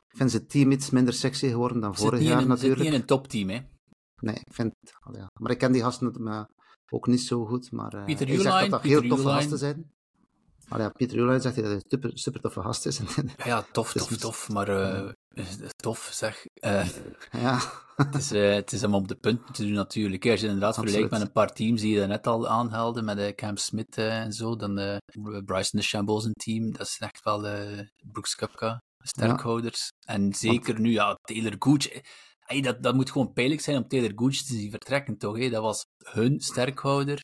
[0.09, 2.79] Ik vind zijn team iets minder sexy geworden dan vorig jaar een, natuurlijk.
[2.79, 3.61] Het niet in een topteam, hè?
[4.17, 4.75] Nee, ik vind...
[5.13, 5.31] Ja.
[5.41, 6.49] Maar ik ken die gasten
[6.89, 7.73] ook niet zo goed.
[7.73, 9.41] Maar uh, Pieter hij zegt dat dat heel toffe Uline.
[9.41, 9.91] gasten zijn.
[10.69, 13.01] Maar ja, Pieter Uline zegt dat hij een super, super toffe gast is.
[13.45, 14.49] ja, tof, tof, tof.
[14.49, 15.13] Maar uh,
[15.77, 16.47] tof, zeg.
[16.65, 16.89] Uh,
[17.43, 17.61] ja.
[17.97, 20.27] het, is, uh, het is om op de punten te doen natuurlijk.
[20.27, 23.29] Als je inderdaad vergelijkt met een paar teams die je net al aanhaalde, met uh,
[23.29, 25.01] Cam Smith en zo, dan
[25.45, 27.41] Bryson de Chambeau zijn team, dat is echt wel
[28.13, 29.93] Brooks Kupka, sterkhouders.
[29.99, 30.15] Ja.
[30.15, 30.79] En zeker Want...
[30.79, 31.89] nu, ja, Taylor Gooch
[32.47, 35.37] hey, dat, dat moet gewoon pijnlijk zijn om Taylor Gooch te zien vertrekken, toch?
[35.37, 35.49] Hey?
[35.49, 37.23] Dat was hun sterkhouder.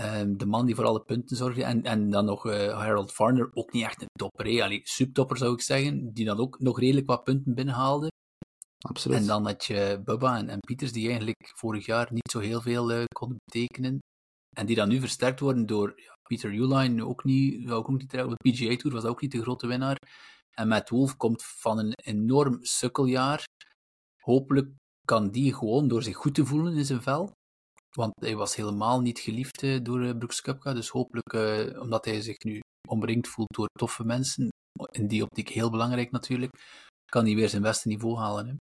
[0.00, 1.64] Um, de man die voor alle punten zorgde.
[1.64, 4.62] En, en dan nog uh, Harold Varner, ook niet echt een topper.
[4.62, 8.10] Allee, subtopper zou ik zeggen, die dan ook nog redelijk wat punten binnenhaalde.
[8.78, 9.18] Absoluut.
[9.18, 12.60] En dan had je Bubba en, en Pieters, die eigenlijk vorig jaar niet zo heel
[12.60, 13.98] veel uh, konden betekenen.
[14.56, 18.36] En die dan nu versterkt worden door ja, Peter Uline, ook niet, ook niet de
[18.36, 19.96] PGA Tour was ook niet de grote winnaar.
[20.50, 23.44] En Matt Wolf komt van een enorm sukkeljaar.
[24.20, 24.68] Hopelijk
[25.04, 27.32] kan die gewoon door zich goed te voelen in zijn vel.
[27.96, 30.72] Want hij was helemaal niet geliefd uh, door uh, Brooks Koepka.
[30.72, 34.48] Dus hopelijk, uh, omdat hij zich nu omringd voelt door toffe mensen,
[34.90, 36.52] in die optiek heel belangrijk natuurlijk,
[37.04, 38.46] kan hij weer zijn beste niveau halen.
[38.46, 38.54] Hè.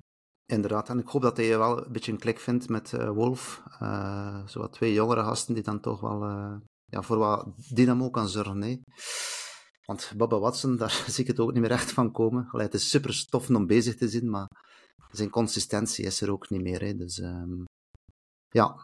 [0.46, 3.64] Inderdaad, en ik hoop dat hij wel een beetje een klik vindt met Wolf.
[4.48, 6.22] zo wat twee jongere gasten die dan toch wel
[6.86, 8.62] ja, voor wat dynamo kan zorgen.
[8.62, 8.78] Hè.
[9.86, 12.48] Want Baba Watson, daar zie ik het ook niet meer echt van komen.
[12.52, 14.48] Het is super stof om bezig te zien, maar
[15.12, 16.82] zijn consistentie is er ook niet meer.
[16.82, 16.96] Hè.
[16.96, 17.64] Dus um,
[18.50, 18.76] ja,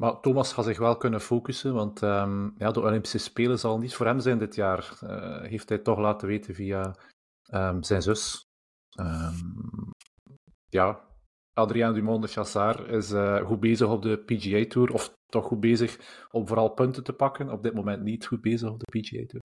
[0.00, 3.94] maar Thomas gaat zich wel kunnen focussen, want um, ja, de Olympische Spelen zal niet
[3.94, 4.98] voor hem zijn dit jaar.
[5.04, 6.96] Uh, heeft hij toch laten weten via
[7.52, 8.46] um, zijn zus.
[9.00, 9.90] Um,
[10.68, 11.00] ja,
[11.52, 15.60] Adrien Dumont de Chassard is uh, goed bezig op de PGA Tour, of toch goed
[15.60, 15.98] bezig
[16.30, 17.50] om vooral punten te pakken.
[17.50, 19.44] Op dit moment niet goed bezig op de PGA Tour.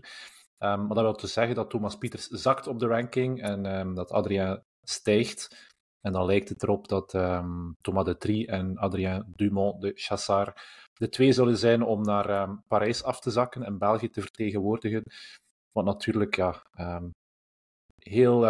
[0.58, 4.64] maar dat wil dus zeggen dat Thomas Pieters zakt op de ranking en dat Adrien
[4.82, 5.74] stijgt.
[6.06, 10.62] En dan lijkt het erop dat um, Thomas de Trie en Adrien Dumont de Chassard
[10.94, 15.04] de twee zullen zijn om naar um, Parijs af te zakken en België te vertegenwoordigen.
[15.72, 17.12] Wat natuurlijk ja, um,
[18.00, 18.46] heel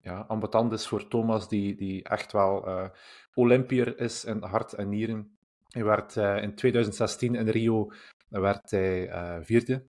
[0.00, 0.26] ja,
[0.70, 2.88] is voor Thomas, die, die echt wel uh,
[3.34, 5.36] Olympier is in hart en nieren.
[5.68, 7.92] Hij werd uh, in 2016 in Rio
[8.28, 9.84] werd hij, uh, vierde.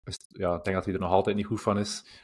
[0.00, 2.22] Dus, ja, ik denk dat hij er nog altijd niet goed van is.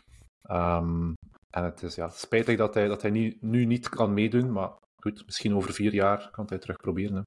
[0.51, 1.15] Um,
[1.55, 4.71] en het is ja, spijtig dat hij, dat hij nu, nu niet kan meedoen, maar
[4.97, 7.27] goed, misschien over vier jaar kan hij terug proberen.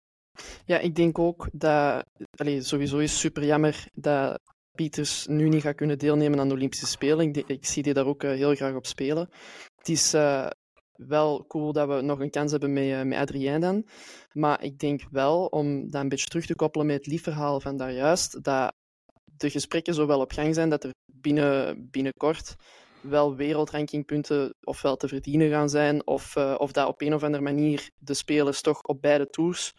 [0.66, 2.06] Ja, ik denk ook dat...
[2.36, 4.40] Allez, sowieso is super jammer dat
[4.76, 7.34] Pieters nu niet gaat kunnen deelnemen aan de Olympische Spelen.
[7.48, 9.30] Ik, zie die daar ook uh, heel graag op spelen.
[9.76, 10.48] Het is uh,
[10.96, 13.88] wel cool dat we nog een kans hebben met, uh, met Adrien dan.
[14.34, 17.78] Maar ik denk wel, om dat een beetje terug te koppelen met het liefverhaal van
[17.78, 18.74] daarjuist, dat
[19.24, 22.56] de gesprekken zo wel op gang zijn dat er binnen, binnenkort
[23.08, 27.44] wel wereldrankingpunten ofwel te verdienen gaan zijn, of, uh, of dat op een of andere
[27.44, 29.74] manier de spelers toch op beide tours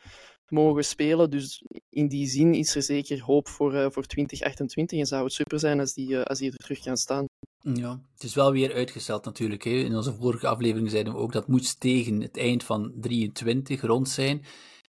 [0.52, 1.30] mogen spelen.
[1.30, 5.32] Dus in die zin is er zeker hoop voor, uh, voor 2028 en zou het
[5.32, 7.26] super zijn als die, uh, als die er terug gaan staan.
[7.58, 9.64] Ja, het is wel weer uitgesteld natuurlijk.
[9.64, 9.70] Hè.
[9.70, 14.08] In onze vorige aflevering zeiden we ook dat moet tegen het eind van 23 rond
[14.08, 14.44] zijn.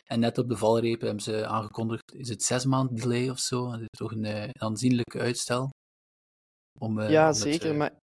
[0.05, 3.71] En net op de valreep hebben ze aangekondigd, is het zes maanden delay of zo?
[3.71, 5.69] Dat is toch een, een aanzienlijk uitstel.
[6.79, 7.67] Om, ja, om zeker.
[7.67, 7.98] Het, maar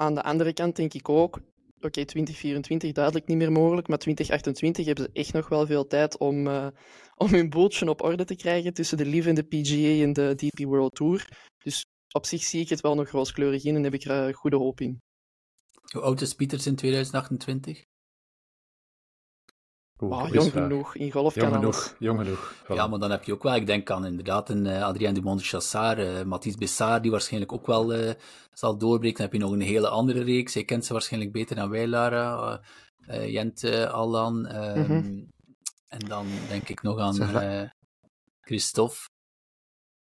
[0.00, 3.98] aan de andere kant denk ik ook, oké, okay, 2024 duidelijk niet meer mogelijk, maar
[3.98, 6.66] 2028 hebben ze echt nog wel veel tijd om, uh,
[7.16, 10.34] om hun bootje op orde te krijgen tussen de Live en de PGA en de
[10.34, 11.28] DP World Tour.
[11.64, 11.84] Dus
[12.14, 14.56] op zich zie ik het wel nog rooskleurig in en heb ik er uh, goede
[14.56, 15.00] hoop in.
[15.92, 17.84] Hoe oud is Pieters in 2028?
[20.00, 21.96] Oh, jong genoeg, in golf jong kan genoeg.
[21.98, 22.54] Jong genoeg.
[22.64, 22.74] Voilà.
[22.74, 25.40] Ja, maar dan heb je ook wel, ik denk aan inderdaad een uh, Adrien Dumont
[25.40, 28.10] de Chassard, uh, Mathis Bessard, die waarschijnlijk ook wel uh,
[28.52, 29.16] zal doorbreken.
[29.16, 30.54] Dan heb je nog een hele andere reeks.
[30.54, 32.60] Hij kent ze waarschijnlijk beter dan wij, Lara.
[33.26, 34.38] Jent Allan.
[34.38, 35.28] Mm -hmm.
[35.88, 37.70] En dan denk ik nog aan
[38.40, 39.08] Christophe.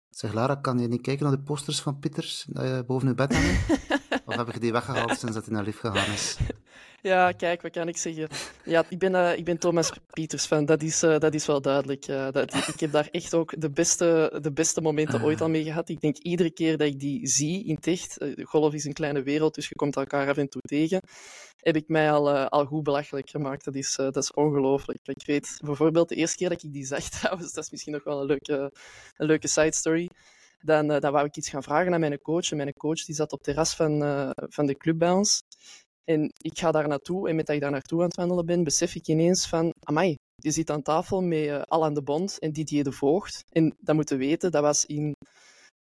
[0.09, 2.47] Zeg Lara, kan je niet kijken naar de posters van Pieters
[2.85, 3.59] boven je bed hangen?
[4.27, 6.37] of heb je die weggehaald sinds dat hij naar lief gegaan is?
[7.01, 8.27] Ja, kijk, wat kan ik zeggen?
[8.63, 11.61] Ja, ik ben, uh, ik ben Thomas Pieters fan, dat is, uh, dat is wel
[11.61, 12.07] duidelijk.
[12.07, 15.63] Uh, dat, ik heb daar echt ook de beste, de beste momenten ooit al mee
[15.63, 15.89] gehad.
[15.89, 19.23] Ik denk iedere keer dat ik die zie in het echt, golf is een kleine
[19.23, 21.01] wereld, dus je komt elkaar af en toe tegen,
[21.59, 23.65] heb ik mij al, al goed belachelijk gemaakt.
[23.65, 24.99] Dat is, dat is ongelooflijk.
[25.03, 28.03] Ik weet bijvoorbeeld de eerste keer dat ik die zag trouwens, dat is misschien nog
[28.03, 28.71] wel een leuke,
[29.17, 30.09] een leuke side story.
[30.63, 32.51] Dan, dan wou ik iets gaan vragen aan mijn coach.
[32.51, 33.99] En mijn coach die zat op het terras van,
[34.35, 35.41] van de club bij ons.
[36.09, 38.63] En ik ga daar naartoe en met dat ik daar naartoe aan het wandelen ben,
[38.63, 42.51] besef ik ineens van, amai, je zit aan tafel met uh, Alain de Bond en
[42.51, 43.43] Didier de Voogd.
[43.49, 45.13] En dat moeten weten, dat was in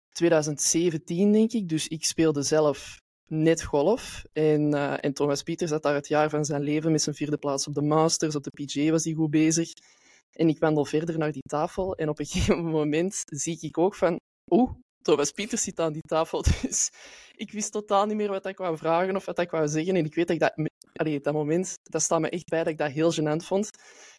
[0.09, 1.69] 2017, denk ik.
[1.69, 2.97] Dus ik speelde zelf
[3.31, 4.23] net golf.
[4.33, 7.67] En, en Thomas Pieters had daar het jaar van zijn leven met zijn vierde plaats
[7.67, 8.35] op de Masters.
[8.35, 9.71] Op de PGA was hij goed bezig.
[10.31, 11.95] En ik wandel verder naar die tafel.
[11.95, 14.19] En op een gegeven moment zie ik ook van...
[14.49, 14.71] Oeh,
[15.01, 16.43] Thomas Pieters zit aan die tafel.
[16.61, 16.91] Dus
[17.35, 19.95] ik wist totaal niet meer wat ik wou vragen of wat ik wou zeggen.
[19.95, 20.69] En ik weet dat ik dat...
[20.93, 23.69] Allee, dat moment, dat staat me echt bij dat ik dat heel gênant vond.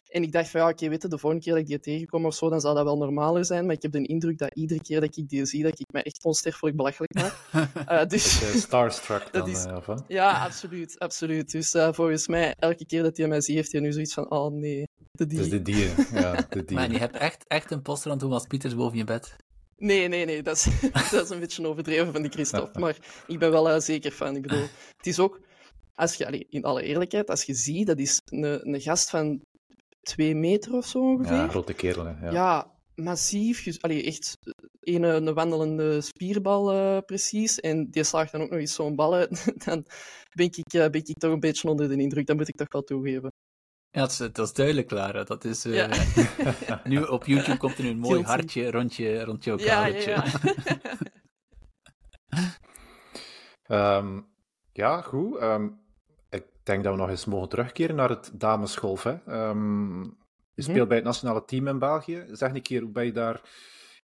[0.09, 1.79] En ik dacht van, ja, oké, okay, weet je, de volgende keer dat ik die
[1.79, 3.65] tegenkom of zo, dan zal dat wel normaler zijn.
[3.65, 6.03] Maar ik heb de indruk dat iedere keer dat ik die zie, dat ik me
[6.03, 7.35] echt onsterfelijk belachelijk maak.
[7.89, 8.61] uh, dus...
[8.61, 9.65] Starstruck dan, is...
[9.65, 10.03] uh, of wat?
[10.07, 11.51] Ja, absoluut, absoluut.
[11.51, 14.31] Dus uh, volgens mij, elke keer dat hij mij ziet, heeft hij nu zoiets van,
[14.31, 15.39] oh nee, de dier.
[15.39, 16.77] Dus de dier, ja, de dier.
[16.77, 19.35] Maar je hebt echt, echt een poster van Thomas Pieters boven je bed.
[19.81, 20.67] Nee, nee, nee, dat is,
[21.11, 22.79] dat is een beetje overdreven van die Christophe.
[22.79, 24.35] Maar ik ben wel uh, zeker van.
[24.35, 24.67] Ik bedoel,
[24.97, 25.39] het is ook
[25.95, 29.41] als je, allee, in alle eerlijkheid, als je ziet, dat is een, een gast van
[30.01, 31.35] twee meter of zo ongeveer.
[31.35, 32.05] Ja, grote kerel.
[32.05, 32.31] hè, Ja.
[32.31, 33.81] Ja, massief.
[33.81, 37.59] Allee, echt eh, een, een wandelende spierbal eh, precies.
[37.59, 39.53] En die slaagt dan ook nog eens zo'n bal uit.
[39.65, 39.85] dan
[40.35, 42.25] ben ik, eh, ben ik toch een beetje onder de indruk.
[42.25, 43.31] Dat moet ik toch wel toegeven.
[43.91, 45.23] Ja, dat is, dat is duidelijk, Lara.
[45.23, 45.73] Dat is, eh,
[46.67, 46.81] Ja.
[46.83, 48.29] nu op YouTube komt er nu een mooi Guilty.
[48.31, 50.11] hartje rond, je, rond jouw Ja, ja, kadertje.
[50.11, 50.89] ja.
[53.67, 54.19] Ehm,
[54.73, 55.37] ja, goed.
[55.37, 55.67] Ehm,
[56.29, 59.03] ik denk dat we nog eens mogen terugkeren naar het damesgolf.
[59.03, 59.15] Hè.
[59.27, 60.01] Ehm,
[60.53, 62.25] je speelt bij het nationale team in België.
[62.31, 63.41] Zeg een keer, hoe ben je daar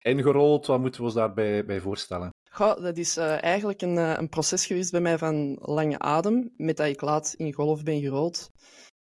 [0.00, 0.66] ingerold?
[0.66, 2.30] Wat moeten we ons daarbij bij voorstellen?
[2.50, 6.52] Goh, dat is eh, eigenlijk een, eh, een proces geweest bij mij van lange adem.
[6.56, 8.50] Met dat ik laat in golf ben gerold,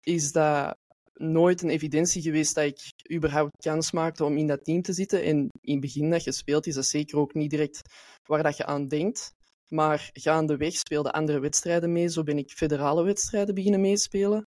[0.02, 0.76] is dat
[1.14, 2.80] nooit een evidentie geweest dat ik
[3.12, 5.22] überhaupt kans maakte om in dat team te zitten.
[5.22, 7.80] En in het begin dat je speelt, is dat zeker ook niet direct
[8.26, 9.32] waar dat je aan denkt.
[9.68, 12.08] Maar gaandeweg speelde andere wedstrijden mee.
[12.08, 14.46] Zo ben ik federale wedstrijden beginnen meespelen.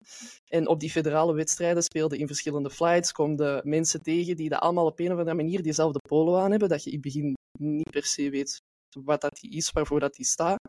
[0.47, 4.85] En op die federale wedstrijden speelden in verschillende flights, komen mensen tegen die dat allemaal
[4.85, 7.89] op een of andere manier diezelfde polo aan hebben, dat je in het begin niet
[7.89, 8.61] per se weet
[8.99, 10.59] wat dat is, waarvoor dat die staat.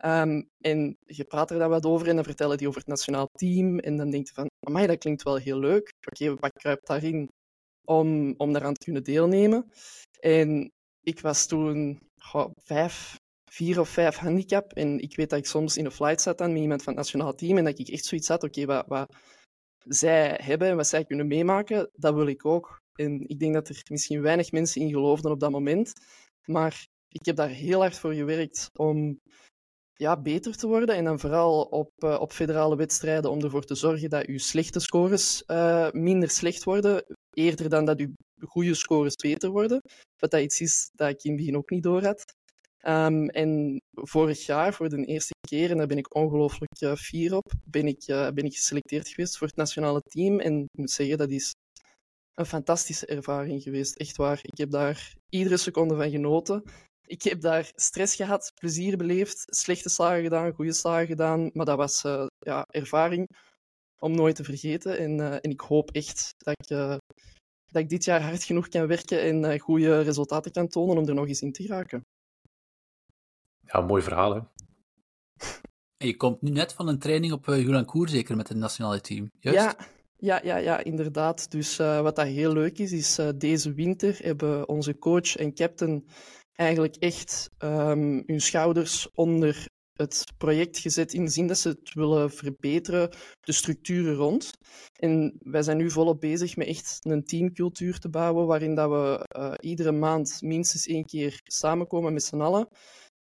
[0.00, 3.26] Ehm, en je praat er dan wat over en dan vertellen die over het nationaal
[3.32, 3.78] team.
[3.78, 5.92] En dan denk je van, amai, dat klinkt wel heel leuk.
[6.06, 7.28] Oké, wat kruipt daarin
[7.84, 9.70] om, om daaraan te kunnen deelnemen?
[10.20, 10.70] En
[11.02, 11.98] ik was toen
[13.50, 14.72] vier of vijf handicap.
[14.72, 17.02] En ik weet dat ik soms in een flight zat dan met iemand van het
[17.02, 17.58] nationaal team.
[17.58, 19.14] En dat ik echt zoiets had, oké, wat, wat
[19.84, 22.78] zij hebben en wat zij kunnen meemaken, dat wil ik ook.
[22.94, 25.92] En ik denk dat er misschien weinig mensen in geloofden op dat moment.
[26.44, 29.18] Maar ik heb daar heel hard voor gewerkt om
[30.00, 30.96] ja, beter te worden.
[30.96, 34.80] En dan vooral op, eh, op federale wedstrijden om ervoor te zorgen dat uw slechte
[34.80, 37.04] scores eh, minder slecht worden.
[37.30, 39.80] Eerder dan dat uw goede scores beter worden.
[40.18, 42.24] Wat dat iets is dat ik in het begin ook niet door had.
[42.78, 47.36] Ehm, en vorig jaar, voor de eerste keer, en daar ben ik ongelooflijk eh, fier
[47.36, 50.40] op, ben ik, ben ik geselecteerd geweest voor het nationale team.
[50.40, 51.54] En ik moet zeggen, dat is
[52.34, 53.96] een fantastische ervaring geweest.
[53.96, 54.38] Echt waar.
[54.42, 56.62] Ik heb daar iedere seconde van genoten.
[57.10, 61.50] Ik heb daar stress gehad, plezier beleefd, slechte slagen gedaan, goede slagen gedaan.
[61.52, 63.28] Maar dat was eh, ja, ervaring
[63.98, 64.98] om nooit te vergeten.
[64.98, 66.96] En, eh, en ik hoop echt dat ik, eh,
[67.66, 71.08] dat ik dit jaar hard genoeg kan werken en eh, goede resultaten kan tonen om
[71.08, 72.04] er nog eens in te geraken.
[73.60, 74.40] Ja, mooi verhaal, hè?
[75.96, 79.00] En je komt nu net van een training op uh, Julancourt, zeker met het nationale
[79.00, 79.30] team.
[79.40, 79.58] Juist?
[79.58, 79.76] Ja,
[80.16, 81.50] ja, ja, ja, inderdaad.
[81.50, 85.54] Dus uh, wat dat heel leuk is, is uh, deze winter hebben onze coach en
[85.54, 86.06] captain
[86.60, 91.94] eigenlijk echt um, hun schouders onder het project gezet in de zin dat ze het
[91.94, 94.50] willen verbeteren, de structuren rond.
[94.98, 99.26] En wij zijn nu volop bezig met echt een teamcultuur te bouwen, waarin dat we
[99.38, 102.68] uh, iedere maand minstens één keer samenkomen met z'n allen.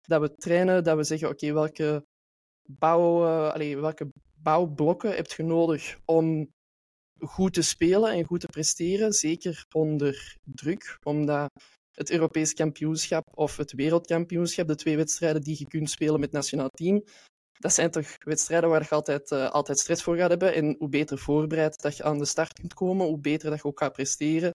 [0.01, 2.05] Dat we trainen, dat we zeggen, oké, welke,
[2.69, 3.25] bouw,
[3.57, 6.47] uh, welke bouwblokken heb je nodig om
[7.19, 11.51] goed te spelen en goed te presteren, zeker onder druk, omdat
[11.95, 16.31] het Europees kampioenschap of het wereldkampioenschap, de twee wedstrijden die je kunt spelen met het
[16.31, 17.03] nationaal team,
[17.59, 20.53] dat zijn toch wedstrijden waar je altijd, uh, altijd stress voor gaat hebben.
[20.53, 23.65] En hoe beter voorbereid dat je aan de start kunt komen, hoe beter dat je
[23.65, 24.51] ook gaat presteren.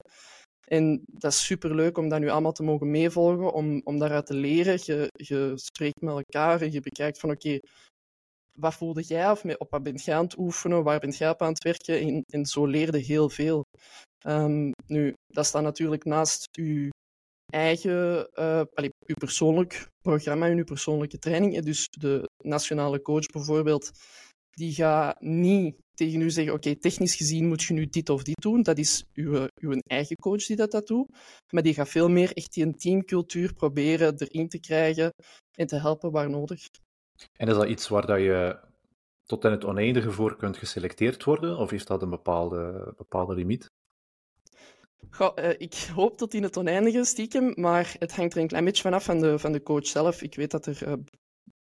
[0.66, 4.34] En dat is superleuk om dat nu allemaal te mogen meevolgen, om, om daaruit te
[4.34, 4.78] leren.
[4.84, 7.59] Je, je spreekt met elkaar en je bekijkt van oké,
[8.59, 11.43] wat voelde jij of op wat bent jij aan het oefenen, waar bent jij op
[11.43, 12.01] aan het werken?
[12.01, 13.64] En, en zo leerde heel veel.
[14.26, 16.89] Um, nu, dat staat natuurlijk naast je
[17.51, 21.61] eigen, uh, allez, uw persoonlijk programma en uw persoonlijke training.
[21.61, 23.90] Dus de nationale coach bijvoorbeeld,
[24.51, 28.40] die gaat niet tegen u zeggen, oké, technisch gezien moet je nu dit of dit
[28.40, 28.62] doen.
[28.62, 31.09] Dat is uw, uw eigen coach die dat, dat doet.
[31.53, 35.12] Maar die gaat veel meer echt die teamcultuur proberen erin te krijgen
[35.59, 36.61] en te helpen waar nodig.
[37.36, 38.59] En is dat iets waar dat je
[39.24, 41.57] tot in het oneindige voor kunt geselecteerd worden?
[41.57, 43.66] Of heeft dat een bepaalde, bepaalde limiet?
[45.11, 48.64] Goh, uh, ik hoop tot in het oneindige stiekem, maar het hangt er een klein
[48.64, 50.22] beetje vanaf van de, van de coach zelf.
[50.22, 50.92] Ik weet dat er uh,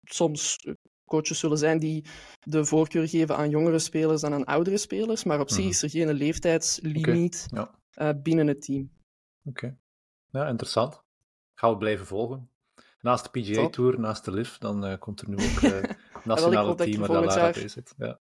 [0.02, 0.66] soms
[1.04, 2.04] coaches zullen zijn die
[2.40, 5.90] de voorkeur geven aan jongere spelers dan aan oudere spelers, maar op zich is er
[5.90, 7.68] geen leeftijdslimiet okay.
[7.90, 8.12] ja.
[8.12, 8.90] uh, binnen het team.
[9.44, 9.76] Oké, okay.
[10.42, 11.02] ja, interessant.
[11.54, 12.50] Gaan we blijven volgen.
[13.00, 13.72] Naast de PGA Top.
[13.72, 17.68] Tour, naast de LIV, dan komt er nu ook het nationale team waar Lara bij
[17.68, 17.94] zit.
[17.98, 18.18] Ja.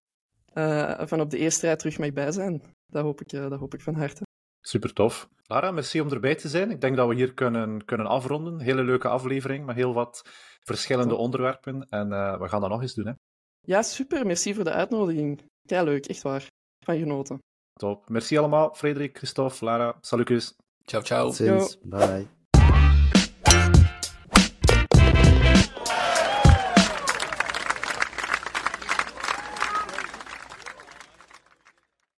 [1.06, 2.62] Van op de eerste rij terug mag bij zijn.
[2.86, 4.26] Dat hoop ik, dat hoop ik van harte.
[4.68, 5.28] Super tof.
[5.46, 6.70] Lara, merci om erbij te zijn.
[6.70, 8.60] Ik denk dat we hier kunnen, kunnen afronden.
[8.60, 10.22] Hele leuke aflevering met heel wat
[10.62, 11.18] verschillende Top.
[11.18, 11.86] onderwerpen.
[11.90, 13.06] En uh, we gaan dat nog eens doen.
[13.06, 13.12] Hè?
[13.60, 14.26] Ja, super.
[14.26, 15.42] Merci voor de uitnodiging.
[15.62, 16.06] Ja, leuk.
[16.06, 16.46] Echt waar.
[16.84, 17.38] Van genoten.
[17.72, 18.08] Top.
[18.08, 18.74] Merci allemaal.
[18.74, 19.96] Frederik, Christophe, Lara.
[20.00, 20.54] Salukus.
[20.84, 21.30] Ciao, ciao.
[21.30, 21.78] Sinds.
[21.82, 22.37] Bye.